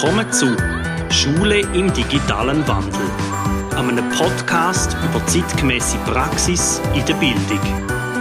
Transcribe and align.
Willkommen 0.00 0.32
zu 0.32 0.56
Schule 1.10 1.58
im 1.58 1.92
digitalen 1.92 2.64
Wandel, 2.68 3.10
einem 3.74 4.08
Podcast 4.10 4.96
über 5.02 5.26
zeitgemäße 5.26 5.98
Praxis 6.06 6.80
in 6.94 7.04
der 7.04 7.14
Bildung. 7.14 7.60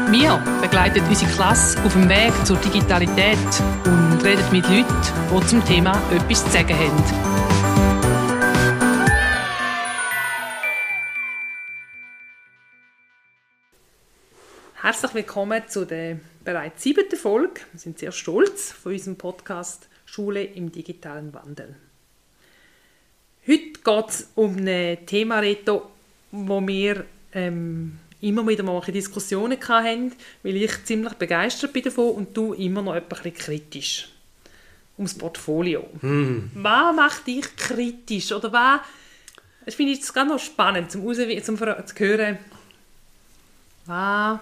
Wir 0.10 0.44
begleiten 0.60 1.04
unsere 1.08 1.32
Klasse 1.34 1.80
auf 1.84 1.94
dem 1.94 2.10
Weg 2.10 2.34
zur 2.48 2.58
Digitalität 2.58 3.38
und 3.86 4.24
reden 4.24 4.44
mit 4.52 4.68
Leuten, 4.68 4.88
die 5.32 5.46
zum 5.46 5.64
Thema 5.66 6.02
etwas 6.12 6.46
zu 6.46 6.50
sagen 6.50 6.76
haben. 6.76 7.04
Herzlich 14.82 15.14
willkommen 15.14 15.62
zu 15.68 15.86
der 15.86 16.18
bereits 16.44 16.82
siebten 16.82 17.18
Folge. 17.18 17.62
Wir 17.72 17.80
sind 17.80 18.00
sehr 18.00 18.12
stolz 18.12 18.72
von 18.72 18.94
unserem 18.94 19.16
Podcast 19.16 19.88
Schule 20.08 20.44
im 20.44 20.72
digitalen 20.72 21.34
Wandel. 21.34 21.76
Heute 23.48 23.80
geht 23.84 24.10
es 24.10 24.30
um 24.36 24.58
ein 24.58 25.06
Thema, 25.06 25.40
Reto, 25.40 25.92
wo 26.32 26.66
wir 26.66 27.06
ähm, 27.34 28.00
immer 28.22 28.48
wieder 28.48 28.64
mal 28.64 28.82
Diskussionen 28.82 29.60
hatten, 29.68 30.14
weil 30.44 30.56
ich 30.56 30.86
ziemlich 30.86 31.14
begeistert 31.14 31.74
bin 31.74 31.84
davon 31.84 32.16
und 32.16 32.36
du 32.36 32.54
immer 32.54 32.82
noch 32.82 33.00
bisschen 33.00 33.34
kritisch. 33.34 34.10
Ums 34.98 35.14
Portfolio. 35.14 35.88
Hm. 36.02 36.50
Was 36.56 36.96
macht 36.96 37.28
dich 37.28 37.56
kritisch? 37.56 38.32
Oder 38.32 38.52
was, 38.52 38.82
das 39.66 39.76
finde 39.76 39.94
ich 39.94 40.14
ganz 40.14 40.32
noch 40.32 40.40
spannend, 40.40 40.92
zum, 40.92 41.14
zum, 41.14 41.44
zum 41.44 41.58
zu 41.58 41.96
hören, 42.00 42.40
was, 43.86 44.40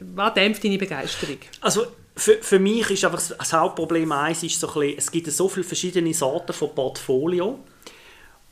was 0.00 0.34
dämpft 0.34 0.62
deine 0.62 0.78
Begeisterung? 0.78 1.38
Also 1.60 1.86
für, 2.14 2.42
für 2.42 2.58
mich 2.58 2.90
ist 2.90 3.04
einfach 3.04 3.22
das 3.36 3.52
Hauptproblem 3.52 4.12
eins, 4.12 4.42
ist 4.42 4.60
so 4.60 4.66
bisschen, 4.66 4.98
es 4.98 5.10
gibt 5.10 5.30
so 5.30 5.48
viele 5.48 5.64
verschiedene 5.64 6.12
Sorten 6.12 6.52
von 6.52 6.74
Portfolio. 6.74 7.58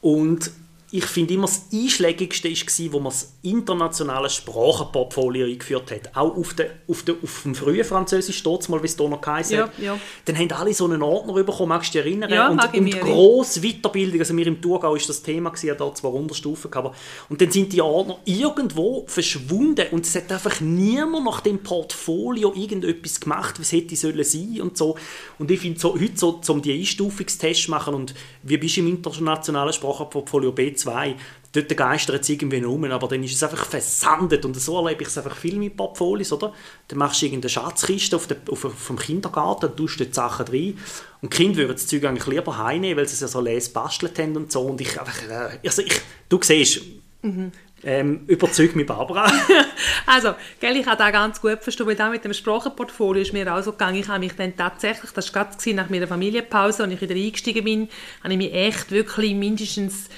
Und 0.01 0.51
ich 0.93 1.05
finde 1.05 1.35
immer 1.35 1.47
das 1.47 1.67
Einschlägigste 1.73 2.51
war, 2.51 2.93
wo 2.93 2.99
man 2.99 3.13
das 3.13 3.33
internationale 3.43 4.29
Sprachenportfolio 4.29 5.47
eingeführt 5.47 5.91
hat. 5.93 6.17
Auch 6.17 6.37
auf, 6.37 6.55
de, 6.55 6.67
auf, 6.89 7.05
de, 7.05 7.15
auf 7.23 7.43
dem 7.45 7.55
frühen 7.55 7.85
Französisch, 7.85 8.43
dort 8.43 8.69
mal, 8.69 8.83
wie 8.83 8.87
es 8.87 8.97
da 8.97 9.09
noch 9.09 9.21
geheißen 9.21 9.57
ja, 9.57 9.69
ja. 9.79 9.99
Dann 10.25 10.37
haben 10.37 10.51
alle 10.51 10.75
so 10.75 10.87
einen 10.87 11.03
Ordner 11.03 11.35
bekommen, 11.35 11.69
magst 11.69 11.95
du 11.95 11.99
dich 11.99 12.07
erinnern? 12.07 12.31
Ja, 12.31 12.49
und 12.49 12.61
und 12.75 13.01
grosse 13.01 13.61
Weiterbildung, 13.61 14.19
also 14.19 14.37
wir 14.37 14.47
im 14.47 14.61
Thurgau 14.61 14.97
ist 14.97 15.09
das 15.09 15.23
Thema, 15.23 15.51
gewesen, 15.51 15.77
da 15.79 15.95
zwei 15.95 16.09
Unterstufen 16.09 16.71
gehabt. 16.71 16.97
Und 17.29 17.41
dann 17.41 17.51
sind 17.51 17.73
die 17.73 17.81
Ordner 17.81 18.19
irgendwo 18.25 19.05
verschwunden 19.07 19.87
und 19.93 20.05
es 20.05 20.15
hat 20.17 20.33
einfach 20.33 20.61
niemand 20.61 21.25
nach 21.25 21.41
dem 21.41 21.63
Portfolio 21.63 22.53
irgendetwas 22.55 23.21
gemacht, 23.21 23.61
was 23.61 23.71
hätte 23.71 23.95
sollen 23.95 24.25
sein 24.25 24.61
und 24.61 24.77
so. 24.77 24.97
Und 25.39 25.51
ich 25.51 25.61
finde, 25.61 25.79
so, 25.79 25.95
heute 25.95 26.17
so, 26.17 26.41
um 26.49 26.61
die 26.61 26.79
Einstufungstest 26.79 27.65
zu 27.65 27.71
machen 27.71 27.95
und 27.95 28.15
wie 28.43 28.57
bist 28.57 28.77
du 28.77 28.81
im 28.81 28.89
internationalen 28.89 29.73
Sprachenportfolio 29.73 30.51
B2 30.51 30.80
2, 30.81 31.17
dort 31.53 31.77
geistert 31.77 32.23
es 32.23 32.29
irgendwie 32.29 32.65
um, 32.65 32.85
aber 32.85 33.09
dann 33.09 33.25
ist 33.25 33.35
es 33.35 33.43
einfach 33.43 33.65
versandet 33.65 34.45
und 34.45 34.59
so 34.59 34.79
erlebe 34.79 35.03
ich 35.03 35.09
es 35.09 35.19
einfach 35.19 35.37
viel 35.37 35.57
mit 35.57 35.77
Portfolios, 35.77 36.33
oder? 36.33 36.53
Dann 36.89 36.99
machst 36.99 37.23
du 37.23 37.27
irgendeine 37.27 37.51
Schatzkiste 37.51 38.17
auf, 38.17 38.27
der, 38.27 38.37
auf, 38.49 38.67
dem 38.87 38.99
Kindergarten, 38.99 39.75
tust 39.75 40.01
dort 40.01 40.15
Sachen 40.15 40.47
rein 40.47 40.79
und 41.21 41.33
die 41.33 41.37
Kinder 41.37 41.59
würden 41.59 41.73
das 41.73 41.87
Zeug 41.87 42.05
eigentlich 42.05 42.27
lieber 42.27 42.57
heimnehmen, 42.57 42.99
weil 42.99 43.09
sie 43.09 43.15
es 43.15 43.21
ja 43.21 43.29
so 43.29 43.41
les 43.41 43.69
bastelt 43.73 44.19
haben 44.19 44.37
und 44.37 44.53
so 44.53 44.63
und 44.63 44.81
ich 44.81 44.99
einfach, 44.99 45.29
äh, 45.29 45.59
also 45.65 45.83
ich, 45.83 46.01
du 46.29 46.39
siehst, 46.41 46.83
mhm. 47.23 47.51
Ähm, 47.83 48.25
überzeugt 48.27 48.77
mich 48.77 48.87
Barbara. 48.87 49.33
also, 50.07 50.35
gell, 50.61 50.77
ich 50.77 50.85
habe 50.85 50.99
da 50.99 51.11
ganz 51.11 51.41
gut 51.41 51.63
verstanden, 51.63 51.89
weil 51.89 51.97
da 51.97 52.11
mit 52.11 52.23
dem 52.23 52.35
Sprachenportfolio 52.35 53.23
ist 53.23 53.33
mir 53.33 53.51
auch 53.55 53.63
so 53.63 53.73
gegangen. 53.73 53.99
Ich 53.99 54.09
habe 54.09 54.19
mich 54.19 54.35
dann 54.35 54.55
tatsächlich, 54.55 55.11
das 55.13 55.35
war 55.35 55.47
gerade 55.47 55.75
nach 55.75 55.89
meiner 55.89 56.07
Familienpause, 56.07 56.85
als 56.85 56.93
ich 56.93 57.01
wieder 57.01 57.15
eingestiegen 57.15 57.65
bin, 57.65 57.89
habe 58.23 58.35
ich 58.35 58.39
mich 58.39 58.53
echt 58.53 58.91
wirklich 58.91 59.35
mindestens 59.35 60.11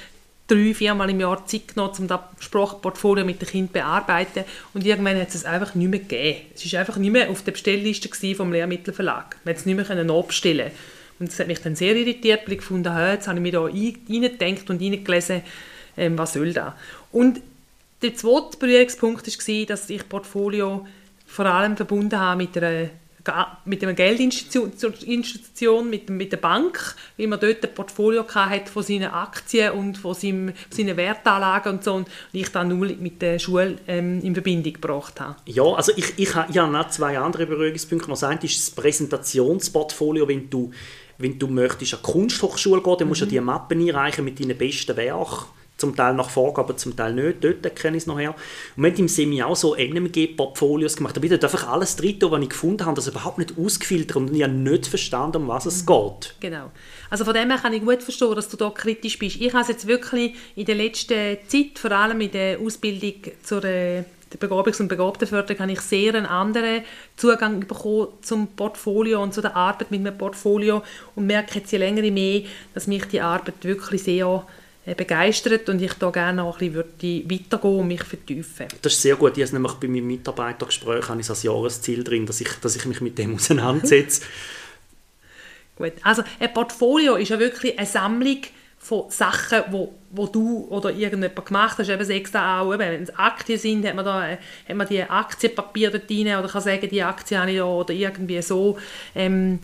drei, 0.53 0.75
viermal 0.75 1.11
im 1.11 1.21
Jahr 1.21 1.47
Zeit 1.47 1.69
genommen, 1.69 1.95
um 1.99 2.09
das 2.09 2.21
Sprachportfolio 2.41 3.25
mit 3.25 3.41
den 3.41 3.49
Kindern 3.49 3.69
zu 3.69 3.73
bearbeiten. 3.73 4.45
Und 4.75 4.85
irgendwann 4.85 5.21
hat 5.21 5.35
es 5.35 5.45
einfach 5.45 5.75
nicht 5.75 5.89
mehr 5.89 6.01
gegeben. 6.01 6.41
Es 6.55 6.73
war 6.73 6.81
einfach 6.81 6.97
nicht 6.97 7.11
mehr 7.11 7.31
auf 7.31 7.43
der 7.43 7.53
Bestellliste 7.53 8.35
vom 8.35 8.53
Lehrmittelverlag. 8.53 9.37
Man 9.45 9.55
konnte 9.55 9.61
es 9.61 9.67
nicht 9.67 9.77
mehr 9.77 10.11
abstellen 10.11 10.71
Und 11.19 11.31
das 11.31 11.39
hat 11.39 11.47
mich 11.47 11.61
dann 11.61 11.77
sehr 11.77 11.97
irritiert, 11.97 12.43
weil 12.47 12.55
ich 12.55 12.59
gefunden 12.59 12.93
habe, 12.93 13.13
jetzt 13.13 13.29
habe 13.29 13.39
ich 13.39 13.43
mich 13.43 13.53
da 13.53 13.63
reingedenkt 13.63 14.69
und 14.71 14.81
reingelesen, 14.81 15.43
ähm, 15.97 16.19
was 16.19 16.35
soll 16.35 16.53
das. 16.53 16.73
Und 17.11 17.41
der 18.03 18.15
zweite 18.15 18.57
Berührungspunkt 18.59 19.27
war, 19.27 19.67
dass 19.67 19.91
ich 19.91 20.09
Portfolio 20.09 20.87
vor 21.27 21.47
allem 21.47 21.77
verbunden 21.77 22.19
habe 22.19 22.43
mit 22.43 22.57
einer 22.59 22.91
mit 23.65 23.83
einer 23.83 23.95
Geldinstitution, 23.95 25.89
mit, 25.89 26.11
mit 26.11 26.33
der 26.33 26.39
Bank, 26.39 26.97
weil 27.17 27.29
man 27.29 27.39
dort 27.39 27.65
ein 27.65 27.75
Portfolio 27.75 28.27
hat 28.29 28.69
von 28.69 28.83
seinen 28.83 29.11
Aktien 29.11 29.73
und 29.73 29.99
von 29.99 30.15
seinem, 30.15 30.53
seinen 30.71 30.97
Wertanlagen 30.97 31.75
und 31.75 31.85
so 31.85 31.95
und 31.95 32.09
ich 32.33 32.49
dann 32.51 32.69
nur 32.69 32.87
mit 32.87 33.23
der 33.23 33.39
Schule 33.39 33.77
ähm, 33.87 34.21
in 34.23 34.35
Verbindung 34.35 34.73
gebracht 34.73 35.21
habe. 35.21 35.37
Ja, 35.47 35.65
also 35.65 35.93
ich, 35.97 36.13
ich, 36.17 36.31
ich 36.31 36.59
habe 36.59 36.73
noch 36.73 36.89
zwei 36.91 37.19
andere 37.19 37.47
Berührungspunkte. 37.47 38.09
Das 38.09 38.25
eine 38.25 38.41
ist 38.43 38.59
das 38.59 38.71
Präsentationsportfolio, 38.75 40.27
wenn 40.27 40.51
du, 40.51 40.73
wenn 41.19 41.39
du 41.39 41.47
möchtest 41.47 41.95
an 41.95 42.01
die 42.05 42.13
Kunsthochschule 42.13 42.83
gehen, 42.83 42.97
dann 42.99 43.09
musst 43.09 43.21
du 43.21 43.27
mhm. 43.27 43.31
die 43.31 43.41
Mappen 43.41 43.81
einreichen 43.81 44.25
mit 44.25 44.41
deinen 44.41 44.59
besten 44.59 44.97
Werken 44.97 45.47
zum 45.83 45.97
Teil 45.97 46.15
nach 46.15 46.31
Vorgaben, 46.31 46.79
zum 46.79 46.97
Teil 46.97 47.13
nicht. 47.13 47.43
Dort 47.43 47.75
kenne 47.75 47.97
ich 47.97 48.05
es 48.05 48.07
noch 48.07 48.19
her. 48.19 48.37
Und 48.77 48.85
wir 48.85 48.91
haben 48.93 48.99
im 48.99 49.09
Semi 49.09 49.43
auch 49.43 49.57
so 49.57 49.75
NMG-Portfolios 49.75 50.97
gemacht. 50.97 51.17
Da 51.17 51.23
wird 51.23 51.43
einfach 51.43 51.69
alles 51.69 51.97
drin, 51.97 52.19
was 52.21 52.41
ich 52.41 52.49
gefunden 52.51 52.87
habe, 52.87 52.95
das 52.95 53.09
überhaupt 53.09 53.39
nicht 53.39 53.55
ausgefiltert 53.59 54.17
und 54.17 54.33
ich 54.33 54.45
habe 54.45 54.53
nicht 54.53 54.87
verstanden, 54.87 55.39
um 55.39 55.49
was 55.49 55.67
es 55.67 55.85
geht. 55.85 56.37
Genau. 56.39 56.71
Also 57.11 57.25
von 57.25 57.35
dem 57.35 57.51
her 57.51 57.59
kann 57.59 57.73
ich 57.73 57.83
gut 57.83 58.01
verstehen, 58.01 58.35
dass 58.37 58.49
du 58.49 58.57
da 58.57 58.71
kritisch 58.71 59.19
bist. 59.19 59.41
Ich 59.41 59.53
habe 59.53 59.63
es 59.63 59.69
jetzt 59.69 59.89
wirklich 59.89 60.35
in 60.55 60.67
der 60.67 60.77
letzten 60.77 61.39
Zeit, 61.49 61.81
vor 61.81 61.91
allem 61.91 62.21
in 62.21 62.31
der 62.31 62.61
Ausbildung 62.61 63.15
zur 63.43 63.65
äh, 63.65 64.05
der 64.33 64.49
Begabungs- 64.49 64.81
und 64.81 64.89
Begabtenförderung 64.89 65.61
habe 65.61 65.73
ich 65.73 65.81
sehr 65.81 66.15
einen 66.15 66.27
anderen 66.27 66.85
Zugang 67.17 67.61
bekommen 67.61 68.09
zum 68.23 68.47
Portfolio 68.49 69.23
und 69.23 69.35
zu 69.35 69.43
der 69.43 69.57
Arbeit 69.57 69.91
mit 69.91 70.01
einem 70.01 70.17
Portfolio 70.17 70.83
und 71.15 71.27
merke 71.27 71.59
jetzt 71.59 71.73
je 71.73 71.79
länger 71.79 72.03
je 72.03 72.11
mehr, 72.11 72.43
dass 72.73 72.87
mich 72.87 73.05
die 73.07 73.21
Arbeit 73.21 73.63
wirklich 73.63 74.05
sehr 74.05 74.47
begeistert 74.85 75.69
und 75.69 75.81
ich 75.81 75.93
da 75.95 76.11
gerne 76.11 76.43
auch 76.43 76.61
ein 76.61 76.73
bisschen 76.73 77.31
weitergehen 77.31 77.79
und 77.79 77.87
mich 77.87 78.03
vertiefen. 78.03 78.67
Das 78.83 78.93
ist 78.95 79.03
sehr 79.03 79.17
gut. 79.17 79.39
Ich 79.39 79.45
habe 79.45 79.55
nämlich 79.55 79.75
bei 79.75 79.87
meinem 79.87 80.09
Mitarbeitergespräch 80.09 81.09
habe 81.09 81.21
ich 81.21 81.31
als 81.31 81.43
Jahresziel 81.45 82.03
drin, 82.03 82.27
dass 82.27 82.41
ich, 82.41 82.49
dass 82.61 82.75
ich 82.75 82.85
mich 82.87 83.01
mit 83.01 83.17
dem 83.17 83.37
auseinandersetze. 83.37 84.23
gut. 85.77 85.93
Also 86.03 86.23
ein 86.39 86.53
Portfolio 86.53 87.17
ist 87.17 87.29
ja 87.29 87.39
wirklich 87.39 87.79
eine 87.79 87.87
Sammlung 87.87 88.39
von 88.79 89.11
Sachen, 89.11 89.63
wo, 89.71 89.95
wo 90.11 90.27
du 90.27 90.67
oder 90.69 90.91
irgendjemand 90.91 91.47
gemacht 91.47 91.79
hast. 91.79 91.89
Eben 91.89 92.05
sechs 92.05 92.35
auch, 92.35 92.77
wenn 92.77 93.03
es 93.03 93.17
Aktien 93.17 93.59
sind, 93.59 93.87
hat 93.87 93.95
man, 93.95 94.05
da, 94.05 94.23
hat 94.23 94.77
man 94.77 94.89
die 94.89 95.03
Aktienpapiere 95.03 96.01
dort 96.01 96.11
rein 96.11 96.39
oder 96.39 96.49
kann 96.49 96.63
sagen, 96.63 96.89
die 96.89 97.03
Aktie 97.03 97.39
habe 97.39 97.51
ich 97.51 97.59
da 97.59 97.65
oder 97.65 97.95
irgendwie 97.95 98.43
so. 98.43 98.79
Ähm, 99.15 99.61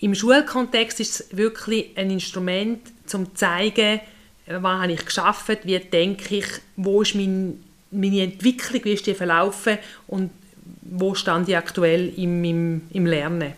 Im 0.00 0.14
Schulkontext 0.14 1.00
ist 1.00 1.20
es 1.20 1.36
wirklich 1.36 1.96
ein 1.96 2.10
Instrument, 2.10 2.82
um 3.14 3.26
zu 3.26 3.34
zeigen, 3.34 4.00
was 4.46 4.80
habe 4.80 4.92
ich 4.92 5.04
geschafft, 5.04 5.64
wie 5.64 5.78
denke 5.78 6.36
ich, 6.36 6.46
wo 6.76 7.02
ist 7.02 7.14
mein, 7.14 7.62
meine 7.90 8.22
Entwicklung, 8.22 8.84
wie 8.84 8.92
ist 8.92 9.06
die 9.06 9.14
verlaufen 9.14 9.78
und 10.06 10.30
wo 10.82 11.14
stand 11.14 11.48
ich 11.48 11.56
aktuell 11.56 12.12
im, 12.16 12.44
im, 12.44 12.82
im 12.90 13.06
Lernen. 13.06 13.52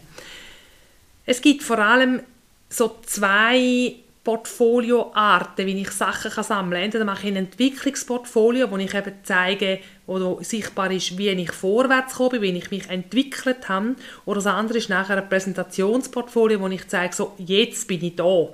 Es 1.25 1.41
gibt 1.41 1.63
vor 1.63 1.79
allem 1.79 2.21
so 2.69 2.97
zwei 3.05 3.97
Portfolioarten, 4.23 5.67
wie 5.67 5.81
ich 5.81 5.91
Sachen 5.91 6.33
kann 6.33 6.43
sammeln 6.43 6.73
kann. 6.73 6.83
Entweder 6.83 7.05
mache 7.05 7.29
ich 7.29 7.33
ein 7.33 7.37
Entwicklungsportfolio, 7.37 8.71
wo 8.71 8.77
ich 8.77 8.93
eben 8.93 9.13
zeige, 9.23 9.79
wo 10.07 10.41
sichtbar 10.43 10.91
ist, 10.91 11.17
wie 11.17 11.29
ich 11.29 11.53
vorwärts 11.53 12.15
komme, 12.15 12.43
wie 12.43 12.51
ich 12.51 12.71
mich 12.73 12.91
entwickelt 12.91 13.69
habe. 13.69 13.95
Oder 14.25 14.37
das 14.37 14.47
andere 14.47 14.79
ist 14.79 14.89
nachher 14.89 15.19
ein 15.19 15.29
Präsentationsportfolio, 15.29 16.61
wo 16.61 16.67
ich 16.69 16.89
zeige, 16.89 17.15
so, 17.15 17.35
jetzt 17.39 17.87
bin 17.87 18.03
ich 18.03 18.17
da 18.17 18.49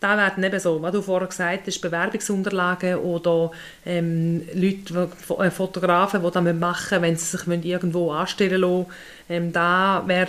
da 0.00 0.16
werden 0.16 0.44
eben 0.44 0.60
so, 0.60 0.80
was 0.80 0.92
du 0.92 1.02
vorher 1.02 1.28
gesagt 1.28 1.66
hast, 1.66 1.80
Bewerbungsunterlagen 1.80 2.96
oder 2.96 3.50
ähm, 3.84 4.42
Leute, 4.54 5.10
äh, 5.38 5.50
Fotografen, 5.50 6.22
die 6.22 6.30
das 6.30 6.54
machen 6.54 7.02
wenn 7.02 7.16
sie 7.16 7.36
sich 7.36 7.64
irgendwo 7.64 8.12
anstellen 8.12 8.60
lassen. 8.60 8.86
Ähm, 9.28 9.52
da 9.52 10.04
wär, 10.06 10.28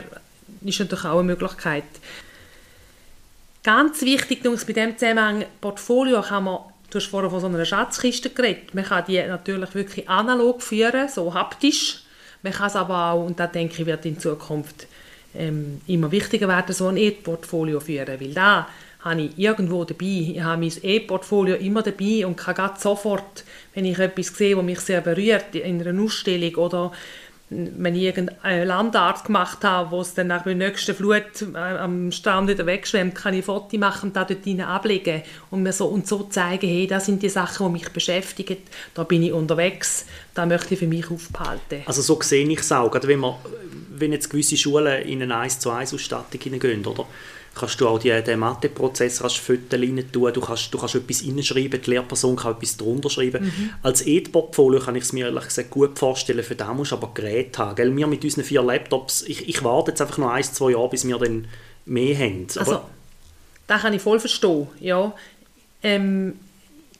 ist 0.65 0.79
natürlich 0.79 1.05
auch 1.05 1.19
eine 1.19 1.23
Möglichkeit. 1.23 1.83
Ganz 3.63 4.01
wichtig 4.01 4.41
bei 4.41 4.73
dem 4.73 4.97
Zusammenhang, 4.97 5.45
Portfolio 5.61 6.21
kann 6.21 6.45
man, 6.45 6.59
du 6.89 6.97
hast 6.97 7.07
vorher 7.07 7.29
von 7.29 7.39
so 7.39 7.47
einer 7.47 7.63
Schatzkiste 7.63 8.31
geredet, 8.31 8.73
man 8.73 8.85
kann 8.85 9.03
die 9.07 9.21
natürlich 9.21 9.75
wirklich 9.75 10.09
analog 10.09 10.63
führen, 10.63 11.07
so 11.09 11.33
haptisch. 11.33 12.03
Man 12.41 12.53
kann 12.53 12.67
es 12.67 12.75
aber 12.75 13.11
auch, 13.11 13.25
und 13.25 13.39
da 13.39 13.45
denke 13.45 13.81
ich, 13.81 13.85
wird 13.85 14.05
in 14.05 14.17
Zukunft 14.17 14.87
ähm, 15.35 15.81
immer 15.87 16.09
wichtiger 16.09 16.47
werden, 16.47 16.73
so 16.73 16.87
ein 16.87 16.97
E-Portfolio 16.97 17.79
führen, 17.79 18.19
weil 18.19 18.33
da 18.33 18.67
habe 18.99 19.21
ich 19.21 19.37
irgendwo 19.37 19.85
dabei. 19.85 20.33
Ich 20.33 20.41
habe 20.41 20.61
mein 20.61 20.73
E-Portfolio 20.81 21.55
immer 21.55 21.81
dabei 21.81 22.25
und 22.25 22.35
kann 22.35 22.71
sofort, 22.77 23.43
wenn 23.73 23.85
ich 23.85 23.97
etwas 23.97 24.27
sehe, 24.27 24.55
das 24.55 24.65
mich 24.65 24.79
sehr 24.79 25.01
berührt, 25.01 25.55
in 25.55 25.85
einer 25.85 26.01
Ausstellung 26.01 26.55
oder 26.55 26.91
wenn 27.51 27.95
ich 27.95 28.03
irgendeine 28.03 28.63
Landart 28.63 29.25
gemacht 29.25 29.63
habe, 29.63 29.89
wo 29.91 30.01
es 30.01 30.13
dann 30.13 30.27
nach 30.27 30.43
der 30.43 30.53
nächsten 30.53 30.93
Flut 30.93 31.23
äh, 31.53 31.57
am 31.57 32.11
Strand 32.11 32.47
wieder 32.47 32.65
wegschwemmt, 32.65 33.15
kann 33.15 33.33
ich 33.33 33.45
Foto 33.45 33.75
machen 33.77 34.09
und 34.09 34.15
da 34.15 34.23
dort 34.23 34.45
rein 34.45 34.61
ablegen 34.61 35.23
und 35.49 35.63
mir 35.63 35.73
so 35.73 35.87
und 35.87 36.07
so 36.07 36.23
zeigen, 36.23 36.67
hey, 36.67 36.85
das 36.85 37.07
sind 37.07 37.23
die 37.23 37.29
Sachen, 37.29 37.65
die 37.65 37.73
mich 37.73 37.89
beschäftigen, 37.89 38.57
da 38.93 39.03
bin 39.03 39.23
ich 39.23 39.33
unterwegs, 39.33 40.05
da 40.35 40.45
möchte 40.45 40.75
ich 40.75 40.79
für 40.79 40.87
mich 40.87 41.09
aufbehalten. 41.09 41.81
Also 41.87 42.03
so 42.03 42.21
sehe 42.21 42.47
ich 42.47 42.59
es 42.59 42.71
auch, 42.71 42.91
gerade 42.91 43.07
wenn, 43.07 43.19
man, 43.19 43.35
wenn 43.95 44.13
jetzt 44.13 44.29
gewisse 44.29 44.55
Schulen 44.55 45.01
in 45.01 45.23
eine 45.23 45.35
1 45.35 45.59
zu 45.59 45.71
1 45.71 45.91
Ausstattung 45.91 46.39
hineingehen, 46.39 46.85
oder? 46.85 47.07
Kannst 47.59 47.79
du 47.81 47.87
auch 47.87 47.99
die, 47.99 48.09
den 48.23 48.39
Mathe-Prozess 48.39 49.19
Fotos 49.19 49.79
rein 49.79 50.03
tun, 50.11 50.33
du 50.33 50.41
kannst, 50.41 50.73
du 50.73 50.77
kannst 50.77 50.95
etwas 50.95 51.23
reinschreiben, 51.25 51.81
die 51.81 51.89
Lehrperson 51.89 52.35
kann 52.35 52.53
etwas 52.53 52.77
drunter 52.77 53.09
schreiben. 53.09 53.45
Mhm. 53.45 53.69
Als 53.83 54.01
E-Portfolio 54.01 54.79
kann 54.79 54.95
ich 54.95 55.03
es 55.03 55.13
mir 55.13 55.25
ehrlich 55.27 55.45
gesagt 55.45 55.69
gut 55.69 55.97
vorstellen, 55.99 56.43
für 56.43 56.55
da 56.55 56.73
musst 56.73 56.91
du 56.91 56.95
aber 56.95 57.11
Geräte 57.13 57.59
haben. 57.59 57.75
Gell? 57.75 57.95
Wir 57.95 58.07
mit 58.07 58.23
unseren 58.23 58.43
vier 58.43 58.61
Laptops, 58.61 59.23
ich, 59.23 59.47
ich 59.47 59.63
warte 59.63 59.91
jetzt 59.91 60.01
einfach 60.01 60.17
noch 60.17 60.29
ein, 60.29 60.43
zwei 60.43 60.71
Jahre, 60.71 60.89
bis 60.89 61.07
wir 61.07 61.17
dann 61.17 61.47
mehr 61.85 62.17
haben. 62.17 62.47
Aber 62.55 62.59
also, 62.59 62.81
das 63.67 63.81
kann 63.81 63.93
ich 63.93 64.01
voll 64.01 64.19
verstehen, 64.19 64.67
ja. 64.79 65.13
Ähm, 65.83 66.39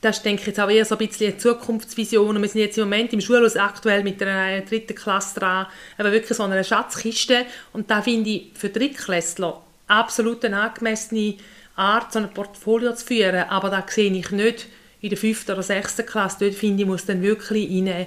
das 0.00 0.22
denke 0.22 0.40
ich 0.40 0.46
jetzt 0.46 0.60
auch 0.60 0.70
eher 0.70 0.84
so 0.84 0.96
ein 0.96 1.06
bisschen 1.06 1.28
eine 1.28 1.38
Zukunftsvision. 1.38 2.40
wir 2.40 2.48
sind 2.48 2.60
jetzt 2.60 2.78
im 2.78 2.84
Moment 2.84 3.12
im 3.12 3.20
Schulhaus 3.20 3.56
aktuell 3.56 4.02
mit 4.02 4.22
einer 4.22 4.62
dritten 4.62 4.94
Klasse 4.94 5.40
dran, 5.40 5.66
aber 5.98 6.12
wirklich 6.12 6.36
so 6.36 6.42
einer 6.42 6.64
Schatzkiste. 6.64 7.44
Und 7.72 7.90
da 7.90 8.00
finde 8.00 8.30
ich 8.30 8.52
für 8.54 8.70
Drittklässler 8.70 9.60
absolut 9.90 10.44
eine 10.44 10.60
angemessene 10.60 11.36
Art, 11.76 12.12
so 12.12 12.18
ein 12.18 12.32
Portfolio 12.32 12.94
zu 12.94 13.06
führen. 13.06 13.48
Aber 13.48 13.70
da 13.70 13.84
sehe 13.88 14.12
ich 14.12 14.30
nicht 14.30 14.66
in 15.00 15.08
der 15.08 15.18
fünften 15.18 15.52
oder 15.52 15.62
sechsten 15.62 16.06
Klasse. 16.06 16.36
Dort 16.40 16.54
finde 16.54 16.82
ich, 16.82 16.88
muss 16.88 17.06
dann 17.06 17.22
wirklich 17.22 17.70
in 17.70 17.88
eine, 17.88 18.06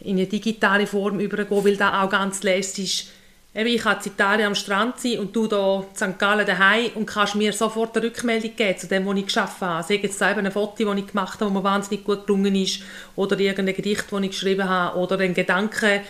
in 0.00 0.16
eine 0.16 0.26
digitale 0.26 0.86
Form 0.86 1.20
übergehen, 1.20 1.64
weil 1.64 1.76
da 1.76 2.02
auch 2.02 2.10
ganz 2.10 2.42
lässig 2.42 2.84
ist. 2.84 3.12
Ich 3.54 3.82
kann 3.82 3.96
in 4.04 4.12
Italien 4.12 4.46
am 4.46 4.54
Strand 4.54 5.00
sein 5.00 5.18
und 5.18 5.34
du 5.34 5.48
hier 5.48 5.84
in 5.88 5.96
St. 5.96 6.18
Gallen 6.18 6.46
daheim 6.46 6.90
und 6.94 7.06
kannst 7.06 7.34
mir 7.34 7.52
sofort 7.52 7.96
eine 7.96 8.06
Rückmeldung 8.06 8.54
geben 8.54 8.78
zu 8.78 8.86
dem, 8.86 9.04
was 9.06 9.16
ich 9.16 9.24
geschafft 9.24 9.60
habe. 9.62 9.82
Sei 9.82 9.94
jetzt 9.96 10.22
eben 10.22 10.46
ein 10.46 10.52
Foto, 10.52 10.84
das 10.84 10.96
ich 10.96 11.06
gemacht 11.08 11.40
habe, 11.40 11.46
das 11.46 11.52
mir 11.52 11.64
wahnsinnig 11.64 12.04
gut 12.04 12.26
gelungen 12.26 12.54
ist, 12.54 12.82
oder 13.16 13.38
irgendein 13.40 13.74
Gedicht, 13.74 14.04
das 14.10 14.22
ich 14.22 14.30
geschrieben 14.30 14.68
habe, 14.68 14.98
oder 14.98 15.18
ein 15.18 15.34
Gedanke, 15.34 16.02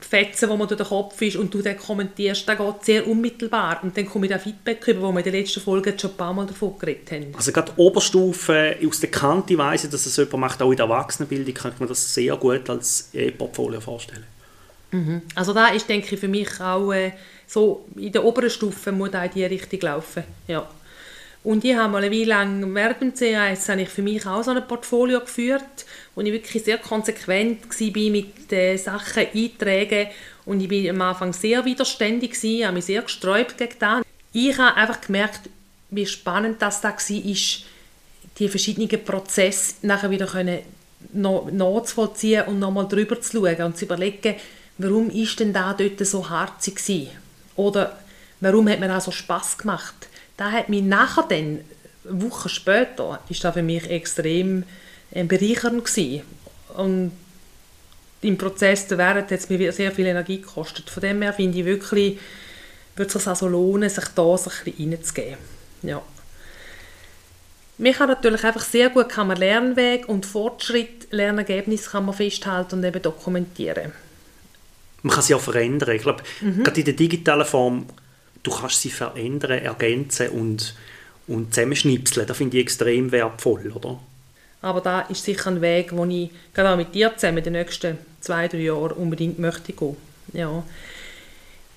Fetzen, 0.00 0.48
wo 0.48 0.56
man 0.56 0.66
durch 0.66 0.78
den 0.78 0.88
Kopf 0.88 1.22
ist 1.22 1.36
und 1.36 1.54
du 1.54 1.62
dann 1.62 1.78
kommentierst, 1.78 2.48
das 2.48 2.58
geht 2.58 2.84
sehr 2.84 3.06
unmittelbar. 3.06 3.78
Und 3.82 3.96
dann 3.96 4.06
komme 4.06 4.26
ich 4.26 4.32
da 4.32 4.38
Feedback 4.38 4.86
über, 4.88 5.02
wo 5.02 5.12
wir 5.12 5.18
in 5.18 5.24
den 5.24 5.34
letzten 5.34 5.60
Folgen 5.60 5.96
schon 5.96 6.10
ein 6.10 6.16
paar 6.16 6.34
Mal 6.34 6.46
davon 6.46 6.76
geredet 6.78 7.12
haben. 7.12 7.34
Also 7.36 7.52
gerade 7.52 7.72
Oberstufe, 7.76 8.76
aus 8.84 8.98
der 8.98 9.10
Kante 9.10 9.56
Weise, 9.56 9.88
dass 9.88 10.04
es 10.04 10.16
jemand 10.16 10.38
macht, 10.38 10.62
auch 10.62 10.70
in 10.70 10.76
der 10.76 10.86
Erwachsenenbildung, 10.86 11.54
kann 11.54 11.72
ich 11.74 11.80
mir 11.80 11.86
das 11.86 12.12
sehr 12.12 12.36
gut 12.36 12.68
als 12.68 13.10
E-Portfolio 13.12 13.80
vorstellen. 13.80 14.24
Mhm. 14.90 15.22
Also 15.36 15.52
da 15.52 15.68
ist, 15.68 15.88
denke 15.88 16.14
ich, 16.14 16.20
für 16.20 16.28
mich 16.28 16.60
auch 16.60 16.92
äh, 16.92 17.12
so, 17.46 17.86
in 17.94 18.10
der 18.10 18.24
oberen 18.24 18.50
Stufe 18.50 18.90
muss 18.90 19.12
da 19.12 19.24
in 19.24 19.32
die 19.32 19.44
Richtung 19.44 19.80
laufen. 19.80 20.24
Ja. 20.48 20.68
Und 21.44 21.64
ich 21.64 21.74
habe 21.74 21.92
mal 21.92 22.02
eine 22.02 22.14
Weile 22.14 22.24
lang 22.24 22.74
während 22.74 23.00
dem 23.00 23.14
CAS 23.14 23.68
habe 23.68 23.82
ich 23.82 23.88
für 23.88 24.02
mich 24.02 24.26
auch 24.26 24.42
so 24.42 24.50
ein 24.50 24.66
Portfolio 24.66 25.20
geführt, 25.20 25.62
wo 26.14 26.20
ich 26.20 26.32
wirklich 26.32 26.64
sehr 26.64 26.78
konsequent 26.78 27.64
war 27.64 28.10
mit 28.10 28.50
den 28.50 28.76
Sachen 28.76 29.26
eintragen 29.32 30.08
und 30.44 30.60
ich 30.60 30.70
war 30.70 30.90
am 30.90 31.02
Anfang 31.02 31.32
sehr 31.32 31.64
widerständig, 31.64 32.32
gewesen, 32.32 32.64
habe 32.64 32.74
mich 32.74 32.86
sehr 32.86 33.02
gesträubt 33.02 33.56
gegen 33.56 33.74
das. 33.78 34.02
Ich 34.32 34.58
habe 34.58 34.76
einfach 34.76 35.00
gemerkt, 35.00 35.48
wie 35.90 36.06
spannend 36.06 36.60
das 36.60 36.80
da 36.80 36.88
war, 36.88 36.96
die 38.38 38.48
verschiedenen 38.48 39.04
Prozesse 39.04 39.74
nachher 39.82 40.10
wieder 40.10 40.26
können 40.26 40.60
nachzuvollziehen 41.12 42.46
und 42.46 42.58
nochmal 42.58 42.88
drüber 42.88 43.20
zu 43.20 43.38
schauen 43.38 43.62
und 43.62 43.76
zu 43.76 43.84
überlegen, 43.84 44.34
warum 44.78 45.10
ist 45.10 45.38
denn 45.38 45.52
da 45.52 45.72
dort 45.72 46.04
so 46.04 46.28
harzig 46.28 46.76
gewesen? 46.76 47.10
Oder 47.56 47.98
warum 48.40 48.68
hat 48.68 48.80
mir 48.80 48.88
das 48.88 49.04
so 49.04 49.10
Spaß 49.10 49.58
gemacht? 49.58 50.07
Da 50.38 50.52
hat 50.52 50.70
mich 50.70 50.82
nachher 50.82 51.24
dann, 51.28 51.60
Wochen 52.04 52.48
später, 52.48 53.20
ist 53.28 53.44
das 53.44 53.52
für 53.52 53.62
mich 53.62 53.90
extrem 53.90 54.64
äh, 55.10 55.24
bereichernd 55.24 55.84
gewesen. 55.84 56.22
Und 56.74 57.12
im 58.22 58.38
Prozess 58.38 58.86
während 58.88 59.30
hat 59.30 59.32
es 59.32 59.50
mir 59.50 59.72
sehr 59.72 59.92
viel 59.92 60.06
Energie 60.06 60.40
gekostet. 60.40 60.88
Von 60.88 61.02
dem 61.02 61.20
her 61.22 61.32
finde 61.32 61.58
ich 61.58 61.64
wirklich, 61.64 62.18
würde 62.96 63.08
es 63.08 63.12
sich 63.12 63.26
also 63.26 63.48
lohnen, 63.48 63.90
sich 63.90 64.06
da 64.14 64.38
so 64.38 64.50
ein 64.50 64.64
bisschen 64.64 64.92
reinzugeben. 64.92 65.38
Ja. 65.82 66.02
Man 67.78 67.92
kann 67.92 68.08
natürlich 68.08 68.42
einfach 68.42 68.62
sehr 68.62 68.90
gut 68.90 69.08
kann 69.08 69.28
man 69.28 69.36
Lernweg 69.36 70.08
und 70.08 70.26
Fortschritt, 70.26 71.12
Lernergebnis 71.12 71.90
kann 71.90 72.06
man 72.06 72.14
festhalten 72.14 72.76
und 72.76 72.84
eben 72.84 73.02
dokumentieren. 73.02 73.92
Man 75.02 75.14
kann 75.14 75.22
sie 75.22 75.34
auch 75.34 75.40
verändern. 75.40 75.94
Ich 75.94 76.02
glaube, 76.02 76.24
mhm. 76.40 76.64
gerade 76.64 76.80
in 76.80 76.86
der 76.86 76.94
digitalen 76.94 77.46
Form 77.46 77.86
du 78.42 78.50
kannst 78.50 78.82
sie 78.82 78.90
verändern, 78.90 79.62
ergänzen 79.62 80.28
und, 80.30 80.74
und 81.26 81.54
zusammenschnipseln. 81.54 82.26
Das 82.26 82.36
finde 82.36 82.56
ich 82.56 82.64
extrem 82.64 83.12
wertvoll, 83.12 83.72
oder? 83.74 83.98
Aber 84.60 84.80
da 84.80 85.02
ist 85.02 85.24
sicher 85.24 85.50
ein 85.50 85.60
Weg, 85.60 85.96
wo 85.96 86.04
ich 86.04 86.30
gerade 86.52 86.70
auch 86.70 86.76
mit 86.76 86.94
dir 86.94 87.16
zusammen 87.16 87.38
in 87.38 87.44
den 87.44 87.52
nächsten 87.54 87.98
zwei, 88.20 88.48
drei 88.48 88.58
Jahren 88.58 88.92
unbedingt 88.92 89.38
möchte 89.38 89.72
gehen. 89.72 89.96
Ja. 90.32 90.64